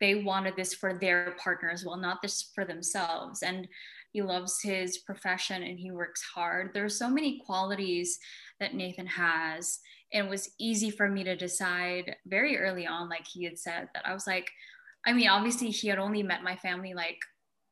they 0.00 0.16
wanted 0.16 0.54
this 0.56 0.74
for 0.74 0.94
their 0.94 1.36
partner 1.42 1.70
as 1.70 1.84
well, 1.84 1.96
not 1.96 2.22
just 2.22 2.54
for 2.54 2.64
themselves. 2.64 3.42
And 3.42 3.68
he 4.18 4.22
loves 4.22 4.60
his 4.60 4.98
profession 4.98 5.62
and 5.62 5.78
he 5.78 5.92
works 5.92 6.22
hard. 6.22 6.70
There 6.74 6.84
are 6.84 6.88
so 6.88 7.08
many 7.08 7.40
qualities 7.46 8.18
that 8.58 8.74
Nathan 8.74 9.06
has. 9.06 9.78
And 10.12 10.26
it 10.26 10.30
was 10.30 10.50
easy 10.58 10.90
for 10.90 11.08
me 11.08 11.22
to 11.22 11.36
decide 11.36 12.16
very 12.26 12.58
early 12.58 12.84
on, 12.84 13.08
like 13.08 13.28
he 13.28 13.44
had 13.44 13.56
said, 13.56 13.88
that 13.94 14.04
I 14.04 14.12
was 14.12 14.26
like, 14.26 14.50
I 15.06 15.12
mean, 15.12 15.28
obviously, 15.28 15.70
he 15.70 15.86
had 15.86 16.00
only 16.00 16.24
met 16.24 16.42
my 16.42 16.56
family 16.56 16.94
like 16.94 17.20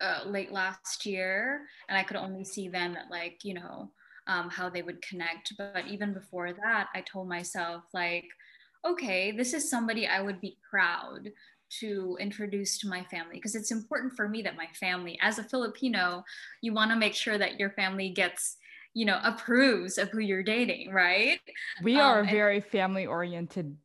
uh, 0.01 0.21
late 0.25 0.53
last 0.53 1.05
year, 1.05 1.63
and 1.89 1.99
I 1.99 2.05
could 2.05 2.17
only 2.17 2.45
see 2.45 2.69
them 2.69 2.97
at 2.97 3.11
like, 3.11 3.41
you 3.43 3.55
know, 3.55 3.91
um, 4.29 4.49
how 4.49 4.71
they 4.71 4.83
would 4.83 5.03
connect. 5.03 5.53
But 5.59 5.89
even 5.89 6.15
before 6.15 6.53
that, 6.53 6.87
I 6.95 7.01
told 7.01 7.29
myself, 7.29 7.83
like, 7.93 8.29
okay, 8.87 9.33
this 9.33 9.53
is 9.53 9.69
somebody 9.69 10.07
I 10.07 10.21
would 10.21 10.41
be 10.41 10.59
proud 10.71 11.29
to 11.81 12.17
introduce 12.21 12.79
to 12.79 12.89
my 12.89 13.05
family 13.05 13.37
because 13.37 13.55
it's 13.55 13.71
important 13.71 14.15
for 14.17 14.29
me 14.29 14.43
that 14.43 14.57
my 14.57 14.69
family, 14.79 15.19
as 15.23 15.39
a 15.39 15.45
Filipino, 15.45 16.25
you 16.63 16.73
want 16.73 16.91
to 16.91 16.97
make 16.97 17.15
sure 17.15 17.39
that 17.39 17.59
your 17.59 17.71
family 17.71 18.11
gets 18.11 18.57
you 18.95 19.05
know 19.05 19.21
approves 19.25 19.99
of 19.99 20.09
who 20.09 20.21
you're 20.21 20.43
dating 20.43 20.91
right? 20.91 21.39
We 21.83 22.01
are 22.01 22.21
um, 22.21 22.29
a 22.29 22.31
very 22.31 22.61
family 22.61 23.05
oriented 23.05 23.77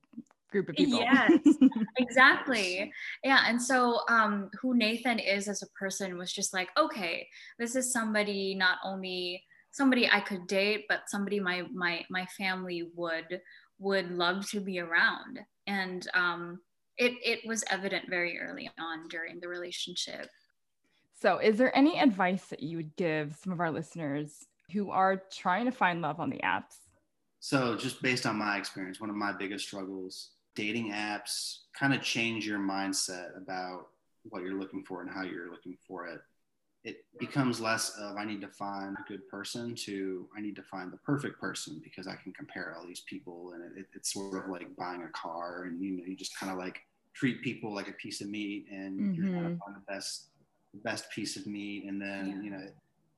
group 0.51 0.69
of 0.69 0.75
people. 0.75 0.99
Yes 0.99 1.41
exactly. 1.97 2.91
Yeah 3.23 3.43
and 3.45 3.61
so 3.61 4.01
um 4.07 4.49
who 4.61 4.73
nathan 4.73 5.19
is 5.19 5.49
as 5.49 5.63
a 5.63 5.69
person 5.77 6.17
was 6.17 6.31
just 6.31 6.53
like 6.53 6.69
okay 6.77 7.27
this 7.59 7.75
is 7.75 7.91
somebody 7.91 8.55
not 8.55 8.77
only 8.85 9.43
somebody 9.71 10.09
i 10.09 10.19
could 10.19 10.47
date 10.47 10.85
but 10.87 11.01
somebody 11.07 11.39
my 11.39 11.63
my 11.73 12.05
my 12.09 12.25
family 12.37 12.89
would 12.95 13.41
would 13.81 14.11
love 14.11 14.47
to 14.51 14.61
be 14.61 14.79
around. 14.79 15.39
And 15.67 16.07
um 16.13 16.59
it 17.01 17.13
it 17.23 17.39
was 17.45 17.63
evident 17.69 18.09
very 18.09 18.39
early 18.39 18.69
on 18.79 19.07
during 19.09 19.39
the 19.39 19.47
relationship 19.47 20.29
so 21.21 21.37
is 21.37 21.57
there 21.57 21.75
any 21.77 21.99
advice 21.99 22.45
that 22.45 22.63
you 22.63 22.77
would 22.77 22.95
give 22.95 23.35
some 23.35 23.53
of 23.53 23.59
our 23.59 23.69
listeners 23.69 24.47
who 24.73 24.89
are 24.89 25.21
trying 25.31 25.65
to 25.65 25.71
find 25.71 26.01
love 26.01 26.19
on 26.19 26.31
the 26.31 26.39
apps? 26.39 26.79
So, 27.39 27.75
just 27.75 28.01
based 28.01 28.25
on 28.25 28.37
my 28.37 28.57
experience, 28.57 28.99
one 28.99 29.11
of 29.11 29.15
my 29.15 29.31
biggest 29.31 29.67
struggles, 29.67 30.31
dating 30.55 30.91
apps 30.91 31.59
kind 31.77 31.93
of 31.93 32.01
change 32.01 32.47
your 32.47 32.57
mindset 32.57 33.37
about 33.37 33.87
what 34.23 34.41
you're 34.41 34.59
looking 34.59 34.83
for 34.83 35.01
and 35.01 35.11
how 35.11 35.21
you're 35.21 35.51
looking 35.51 35.77
for 35.87 36.07
it. 36.07 36.21
It 36.83 37.05
becomes 37.19 37.61
less 37.61 37.95
of 37.99 38.17
I 38.17 38.25
need 38.25 38.41
to 38.41 38.47
find 38.47 38.97
a 38.97 39.07
good 39.07 39.27
person 39.27 39.75
to 39.85 40.27
I 40.35 40.41
need 40.41 40.55
to 40.55 40.63
find 40.63 40.91
the 40.91 40.97
perfect 40.97 41.39
person 41.39 41.79
because 41.83 42.07
I 42.07 42.15
can 42.15 42.33
compare 42.33 42.75
all 42.75 42.87
these 42.87 43.01
people 43.01 43.53
and 43.53 43.77
it, 43.77 43.85
it's 43.93 44.11
sort 44.11 44.43
of 44.43 44.49
like 44.49 44.75
buying 44.75 45.03
a 45.03 45.09
car 45.09 45.65
and 45.65 45.79
you 45.79 45.97
know 45.97 46.03
you 46.07 46.15
just 46.15 46.35
kind 46.39 46.51
of 46.51 46.57
like 46.57 46.81
treat 47.13 47.41
people 47.41 47.73
like 47.73 47.87
a 47.87 47.93
piece 47.93 48.21
of 48.21 48.29
meat 48.29 48.65
and 48.71 48.99
mm-hmm. 48.99 49.13
you're 49.13 49.31
trying 49.31 49.43
to 49.43 49.59
find 49.63 49.75
the 49.75 49.91
best 49.91 50.27
the 50.73 50.79
best 50.79 51.09
piece 51.11 51.35
of 51.35 51.45
meat 51.45 51.83
and 51.85 52.01
then 52.01 52.27
yeah. 52.27 52.41
you 52.43 52.49
know 52.49 52.67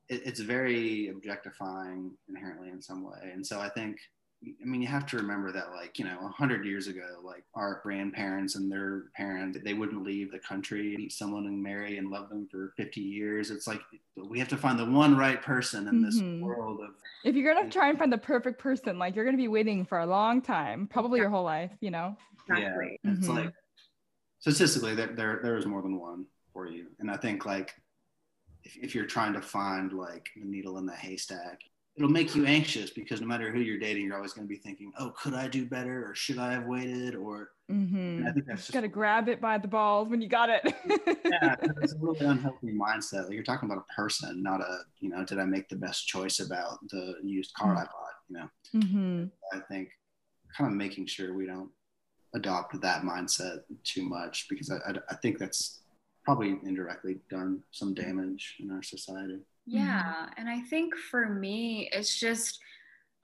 it, 0.10 0.22
it's 0.26 0.40
very 0.40 1.10
objectifying 1.10 2.12
inherently 2.30 2.70
in 2.70 2.82
some 2.82 3.04
way. 3.04 3.32
And 3.34 3.46
so 3.46 3.60
I 3.60 3.70
think, 3.70 3.98
I 4.46 4.66
mean, 4.66 4.82
you 4.82 4.90
have 4.90 5.06
to 5.06 5.18
remember 5.18 5.54
that, 5.54 5.72
like, 5.72 5.98
you 5.98 6.04
know, 6.04 6.18
100 6.18 6.66
years 6.66 6.88
ago, 6.88 7.22
like 7.24 7.46
our 7.56 7.80
grandparents 7.82 8.56
and 8.56 8.70
their 8.70 9.04
parents, 9.16 9.58
they 9.64 9.74
wouldn't 9.74 10.04
leave 10.04 10.34
the 10.34 10.40
country, 10.40 10.98
meet 10.98 11.14
someone 11.14 11.46
and 11.46 11.64
marry 11.64 11.98
and 11.98 12.10
love 12.10 12.28
them 12.28 12.50
for 12.52 12.74
50 12.76 13.00
years. 13.00 13.52
It's 13.52 13.68
like 13.68 13.80
we 14.18 14.40
have 14.40 14.50
to 14.50 14.58
find 14.58 14.78
the 14.78 14.86
one 14.86 15.16
right 15.16 15.42
person 15.42 15.88
in 15.88 16.02
this 16.02 16.20
mm-hmm. 16.20 16.44
world 16.44 16.82
of. 16.82 16.90
If 17.24 17.36
you're 17.36 17.54
going 17.54 17.66
to 17.66 17.72
try 17.72 17.88
and 17.88 17.98
find 17.98 18.12
the 18.12 18.18
perfect 18.18 18.60
person, 18.60 19.00
like, 19.00 19.16
you're 19.16 19.24
going 19.24 19.38
to 19.38 19.42
be 19.42 19.48
waiting 19.48 19.86
for 19.86 20.00
a 20.00 20.06
long 20.06 20.42
time, 20.42 20.88
probably 20.88 21.22
your 21.22 21.30
whole 21.30 21.46
life, 21.46 21.72
you 21.80 21.92
know? 21.92 22.18
Exactly. 22.50 23.00
Yeah. 23.02 23.12
Mm-hmm. 23.12 23.32
like, 23.32 23.54
statistically, 24.44 24.94
there, 24.94 25.08
there, 25.08 25.40
there 25.42 25.58
is 25.58 25.66
more 25.66 25.82
than 25.82 25.98
one 25.98 26.26
for 26.52 26.68
you. 26.68 26.88
And 27.00 27.10
I 27.10 27.16
think, 27.16 27.46
like, 27.46 27.74
if, 28.64 28.76
if 28.76 28.94
you're 28.94 29.06
trying 29.06 29.34
to 29.34 29.42
find 29.42 29.94
like 29.94 30.30
the 30.36 30.46
needle 30.46 30.78
in 30.78 30.86
the 30.86 30.94
haystack 30.94 31.62
it'll 31.96 32.10
make 32.10 32.34
you 32.36 32.46
anxious 32.46 32.90
because 32.90 33.22
no 33.22 33.28
matter 33.28 33.52
who 33.52 33.60
you're 33.60 33.78
dating 33.78 34.06
you're 34.06 34.16
always 34.16 34.34
going 34.34 34.48
to 34.48 34.50
be 34.50 34.60
thinking 34.60 34.92
oh 34.98 35.12
could 35.12 35.34
i 35.34 35.48
do 35.48 35.66
better 35.66 36.10
or 36.10 36.16
should 36.16 36.40
i 36.40 36.52
have 36.52 36.66
waited 36.66 37.16
or 37.16 37.52
mm-hmm. 37.72 38.26
i 38.28 38.32
think 38.32 38.46
that's 38.46 38.62
just 38.62 38.74
got 38.74 38.82
to 38.82 38.88
grab 38.88 39.30
it 39.30 39.40
by 39.40 39.58
the 39.58 39.68
balls 39.68 40.10
when 40.10 40.22
you 40.22 40.28
got 40.28 40.50
it 40.50 40.62
yeah 41.26 41.56
it's 41.82 41.94
a 41.94 41.98
really 42.00 42.26
unhealthy 42.26 42.72
mindset 42.72 43.26
like 43.26 43.34
you're 43.34 43.44
talking 43.44 43.70
about 43.70 43.84
a 43.90 43.94
person 43.94 44.42
not 44.42 44.60
a 44.62 44.80
you 45.02 45.10
know 45.10 45.24
did 45.24 45.40
i 45.40 45.46
make 45.46 45.70
the 45.70 45.76
best 45.76 46.08
choice 46.08 46.40
about 46.40 46.80
the 46.90 47.16
used 47.24 47.54
car 47.54 47.76
mm-hmm. 47.76 47.80
i 47.80 47.84
bought 47.84 48.14
you 48.30 48.38
know 48.38 48.50
mm-hmm. 48.76 49.26
i 49.56 49.60
think 49.72 49.90
kind 50.58 50.72
of 50.72 50.76
making 50.76 51.06
sure 51.06 51.34
we 51.34 51.46
don't 51.46 51.70
adopt 52.36 52.80
that 52.82 53.04
mindset 53.04 53.60
too 53.84 54.08
much 54.08 54.48
because 54.50 54.72
I, 54.72 54.78
I, 54.78 54.94
I 55.10 55.16
think 55.16 55.38
that's 55.38 55.82
probably 56.26 56.58
indirectly 56.64 57.18
done 57.30 57.62
some 57.72 57.94
damage 57.94 58.56
in 58.60 58.72
our 58.72 58.82
society. 58.82 59.40
Yeah. 59.66 60.04
Mm-hmm. 60.04 60.32
And 60.38 60.50
I 60.50 60.62
think 60.62 60.96
for 60.96 61.28
me, 61.30 61.90
it's 61.92 62.20
just 62.20 62.60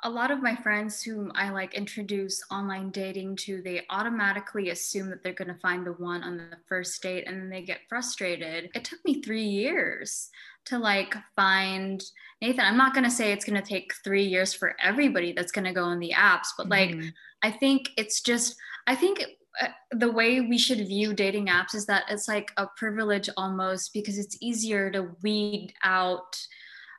a 0.03 0.09
lot 0.09 0.31
of 0.31 0.41
my 0.41 0.55
friends 0.55 1.01
whom 1.01 1.31
I 1.35 1.49
like 1.49 1.73
introduce 1.73 2.41
online 2.49 2.89
dating 2.91 3.35
to, 3.37 3.61
they 3.61 3.85
automatically 3.89 4.69
assume 4.69 5.09
that 5.09 5.23
they're 5.23 5.33
going 5.33 5.53
to 5.53 5.59
find 5.59 5.85
the 5.85 5.93
one 5.93 6.23
on 6.23 6.37
the 6.37 6.57
first 6.67 7.01
date 7.01 7.25
and 7.27 7.41
then 7.41 7.49
they 7.49 7.63
get 7.63 7.79
frustrated. 7.89 8.69
It 8.73 8.85
took 8.85 8.99
me 9.03 9.21
three 9.21 9.43
years 9.43 10.29
to 10.65 10.77
like 10.77 11.15
find 11.35 12.01
Nathan. 12.41 12.63
I'm 12.63 12.77
not 12.77 12.93
going 12.93 13.03
to 13.03 13.11
say 13.11 13.33
it's 13.33 13.43
going 13.43 13.61
to 13.61 13.67
take 13.67 13.93
three 14.03 14.23
years 14.23 14.53
for 14.53 14.75
everybody 14.81 15.33
that's 15.33 15.51
going 15.51 15.65
to 15.65 15.73
go 15.73 15.83
on 15.83 15.99
the 15.99 16.13
apps, 16.15 16.47
but 16.57 16.69
like, 16.69 16.91
mm-hmm. 16.91 17.09
I 17.43 17.51
think 17.51 17.89
it's 17.97 18.21
just, 18.21 18.55
I 18.89 18.95
think 18.95 19.23
uh, 19.61 19.67
the 19.91 20.11
way 20.11 20.41
we 20.41 20.57
should 20.57 20.79
view 20.79 21.13
dating 21.13 21.45
apps 21.45 21.75
is 21.75 21.85
that 21.85 22.05
it's 22.09 22.27
like 22.27 22.51
a 22.57 22.67
privilege 22.75 23.29
almost 23.37 23.93
because 23.93 24.17
it's 24.17 24.35
easier 24.41 24.89
to 24.89 25.11
weed 25.21 25.73
out 25.83 26.35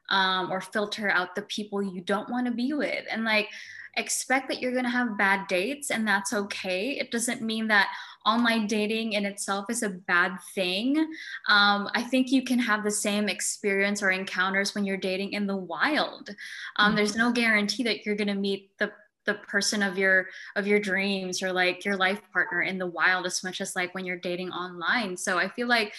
um, 0.09 0.53
or 0.53 0.61
filter 0.61 1.11
out 1.11 1.35
the 1.35 1.43
people 1.43 1.83
you 1.83 2.01
don't 2.01 2.31
want 2.31 2.47
to 2.47 2.53
be 2.53 2.73
with. 2.73 3.05
And 3.11 3.25
like 3.25 3.49
expect 3.97 4.49
that 4.49 4.61
you're 4.61 4.71
going 4.71 4.85
to 4.85 4.91
have 4.91 5.19
bad 5.19 5.49
dates 5.49 5.91
and 5.91 6.07
that's 6.07 6.33
okay. 6.33 6.91
It 6.91 7.11
doesn't 7.11 7.43
mean 7.43 7.67
that 7.69 7.89
online 8.25 8.69
dating 8.69 9.15
in 9.15 9.25
itself 9.25 9.67
is 9.69 9.83
a 9.83 9.89
bad 9.89 10.37
thing. 10.55 10.97
Um, 11.49 11.89
i 11.95 12.03
think 12.03 12.31
you 12.31 12.45
can 12.45 12.61
have 12.61 12.85
the 12.85 12.91
same 12.91 13.29
experience 13.29 14.01
or 14.01 14.11
encounters 14.11 14.77
when 14.77 14.85
you're 14.85 14.97
dating 14.97 15.33
in 15.33 15.49
the 15.49 15.57
wild. 15.57 16.31
Um, 16.77 16.89
mm-hmm. 16.89 16.97
there's 16.97 17.17
no 17.17 17.33
guarantee 17.33 17.83
that 17.83 18.07
you're 18.07 18.15
going 18.15 18.29
to 18.29 18.35
meet 18.35 18.71
the 18.79 18.93
the 19.31 19.39
person 19.47 19.83
of 19.83 19.97
your 19.97 20.29
of 20.57 20.67
your 20.67 20.81
dreams 20.81 21.43
or 21.43 21.53
like 21.53 21.85
your 21.85 21.97
life 21.97 22.21
partner 22.33 22.63
in 22.63 22.79
the 22.79 22.87
wild 22.87 23.27
as 23.27 23.43
much 23.45 23.61
as 23.61 23.77
like 23.77 23.95
when 23.95 24.05
you're 24.05 24.19
dating 24.19 24.51
online. 24.51 25.17
So 25.17 25.39
i 25.39 25.49
feel 25.49 25.69
like 25.69 25.95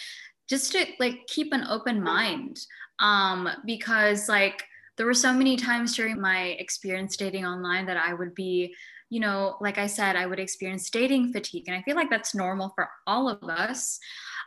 just 0.48 0.72
to 0.72 0.84
like 0.98 1.26
keep 1.28 1.52
an 1.52 1.64
open 1.68 2.02
mind 2.02 2.58
um 2.98 3.48
because 3.64 4.28
like 4.28 4.64
there 4.96 5.06
were 5.06 5.14
so 5.14 5.32
many 5.32 5.56
times 5.56 5.96
during 5.96 6.20
my 6.20 6.56
experience 6.58 7.16
dating 7.16 7.46
online 7.46 7.86
that 7.86 7.96
i 7.96 8.12
would 8.12 8.34
be 8.34 8.74
you 9.08 9.20
know 9.20 9.56
like 9.60 9.78
i 9.78 9.86
said 9.86 10.16
i 10.16 10.26
would 10.26 10.40
experience 10.40 10.90
dating 10.90 11.32
fatigue. 11.32 11.64
And 11.68 11.76
i 11.76 11.82
feel 11.82 11.96
like 11.96 12.10
that's 12.10 12.34
normal 12.34 12.72
for 12.74 12.88
all 13.06 13.28
of 13.28 13.42
us 13.48 13.98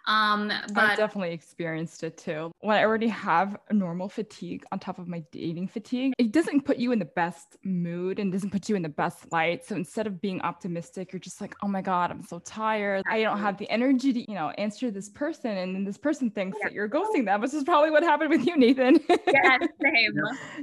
um, 0.07 0.51
but 0.73 0.83
I 0.83 0.95
definitely 0.95 1.33
experienced 1.33 2.03
it 2.03 2.17
too. 2.17 2.51
When 2.59 2.77
I 2.77 2.83
already 2.83 3.07
have 3.07 3.57
a 3.69 3.73
normal 3.73 4.09
fatigue 4.09 4.63
on 4.71 4.79
top 4.79 4.99
of 4.99 5.07
my 5.07 5.23
dating 5.31 5.67
fatigue, 5.67 6.13
it 6.17 6.31
doesn't 6.31 6.61
put 6.61 6.77
you 6.77 6.91
in 6.91 6.99
the 6.99 7.05
best 7.05 7.57
mood 7.63 8.19
and 8.19 8.31
doesn't 8.31 8.51
put 8.51 8.69
you 8.69 8.75
in 8.75 8.81
the 8.81 8.89
best 8.89 9.31
light. 9.31 9.65
So 9.65 9.75
instead 9.75 10.07
of 10.07 10.21
being 10.21 10.41
optimistic, 10.41 11.11
you're 11.11 11.19
just 11.19 11.41
like, 11.41 11.55
oh 11.63 11.67
my 11.67 11.81
God, 11.81 12.11
I'm 12.11 12.23
so 12.23 12.39
tired. 12.39 13.03
I 13.09 13.21
don't 13.21 13.39
have 13.39 13.57
the 13.57 13.69
energy 13.69 14.13
to, 14.13 14.19
you 14.19 14.35
know, 14.35 14.49
answer 14.51 14.91
this 14.91 15.09
person. 15.09 15.57
And 15.57 15.75
then 15.75 15.83
this 15.83 15.97
person 15.97 16.29
thinks 16.29 16.57
yeah. 16.59 16.67
that 16.67 16.73
you're 16.73 16.89
ghosting 16.89 17.25
them, 17.25 17.41
which 17.41 17.53
is 17.53 17.63
probably 17.63 17.91
what 17.91 18.03
happened 18.03 18.29
with 18.29 18.45
you, 18.45 18.57
Nathan. 18.57 18.99
yeah, 19.09 19.57
same. 19.81 20.13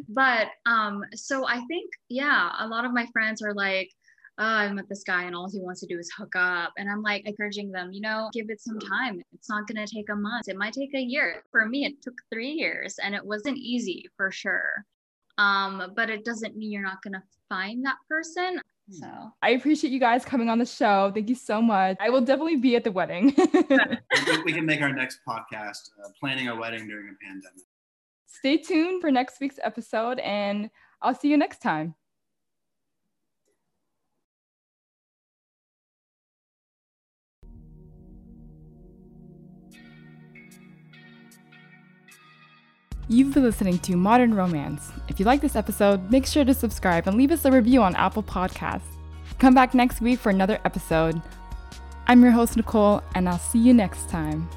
But 0.08 0.48
um, 0.66 1.04
so 1.14 1.46
I 1.46 1.60
think, 1.66 1.90
yeah, 2.08 2.52
a 2.58 2.66
lot 2.66 2.84
of 2.84 2.92
my 2.92 3.06
friends 3.12 3.42
are 3.42 3.54
like, 3.54 3.90
oh, 4.38 4.44
I 4.44 4.72
met 4.72 4.88
this 4.88 5.04
guy 5.04 5.24
and 5.24 5.36
all 5.36 5.50
he 5.50 5.60
wants 5.60 5.80
to 5.80 5.86
do 5.86 5.98
is 5.98 6.10
hook 6.16 6.34
up. 6.36 6.72
And 6.76 6.90
I'm 6.90 7.02
like 7.02 7.26
encouraging 7.26 7.70
them, 7.70 7.92
you 7.92 8.00
know, 8.00 8.30
give 8.32 8.50
it 8.50 8.60
some 8.60 8.78
time. 8.78 9.22
It's 9.32 9.48
not 9.48 9.66
going 9.66 9.84
to 9.84 9.92
take 9.92 10.08
a 10.08 10.16
month. 10.16 10.48
It 10.48 10.56
might 10.56 10.72
take 10.72 10.94
a 10.94 11.00
year. 11.00 11.42
For 11.50 11.66
me, 11.66 11.84
it 11.84 12.02
took 12.02 12.14
three 12.32 12.50
years 12.50 12.96
and 13.02 13.14
it 13.14 13.24
wasn't 13.24 13.58
easy 13.58 14.06
for 14.16 14.30
sure. 14.30 14.84
Um, 15.38 15.92
but 15.96 16.10
it 16.10 16.24
doesn't 16.24 16.56
mean 16.56 16.70
you're 16.70 16.82
not 16.82 17.02
going 17.02 17.14
to 17.14 17.22
find 17.48 17.84
that 17.84 17.96
person. 18.08 18.60
So 18.90 19.06
I 19.40 19.50
appreciate 19.50 19.92
you 19.92 20.00
guys 20.00 20.24
coming 20.24 20.50
on 20.50 20.58
the 20.58 20.66
show. 20.66 21.10
Thank 21.14 21.28
you 21.28 21.34
so 21.34 21.62
much. 21.62 21.96
I 22.00 22.10
will 22.10 22.20
definitely 22.20 22.56
be 22.56 22.76
at 22.76 22.84
the 22.84 22.92
wedding. 22.92 23.34
we 24.44 24.52
can 24.52 24.66
make 24.66 24.82
our 24.82 24.92
next 24.92 25.20
podcast 25.26 25.90
uh, 26.04 26.08
planning 26.18 26.48
a 26.48 26.56
wedding 26.56 26.88
during 26.88 27.08
a 27.08 27.24
pandemic. 27.24 27.62
Stay 28.26 28.56
tuned 28.56 29.00
for 29.00 29.10
next 29.10 29.40
week's 29.40 29.58
episode, 29.62 30.18
and 30.18 30.68
I'll 31.00 31.14
see 31.14 31.28
you 31.28 31.36
next 31.36 31.62
time. 31.62 31.94
You've 43.12 43.34
been 43.34 43.42
listening 43.42 43.78
to 43.80 43.94
Modern 43.94 44.32
Romance. 44.32 44.90
If 45.06 45.20
you 45.20 45.26
like 45.26 45.42
this 45.42 45.54
episode, 45.54 46.10
make 46.10 46.24
sure 46.24 46.46
to 46.46 46.54
subscribe 46.54 47.06
and 47.06 47.14
leave 47.14 47.30
us 47.30 47.44
a 47.44 47.52
review 47.52 47.82
on 47.82 47.94
Apple 47.94 48.22
Podcasts. 48.22 48.96
Come 49.38 49.54
back 49.54 49.74
next 49.74 50.00
week 50.00 50.18
for 50.18 50.30
another 50.30 50.58
episode. 50.64 51.20
I'm 52.06 52.22
your 52.22 52.30
host, 52.30 52.56
Nicole, 52.56 53.02
and 53.14 53.28
I'll 53.28 53.38
see 53.38 53.58
you 53.58 53.74
next 53.74 54.08
time. 54.08 54.48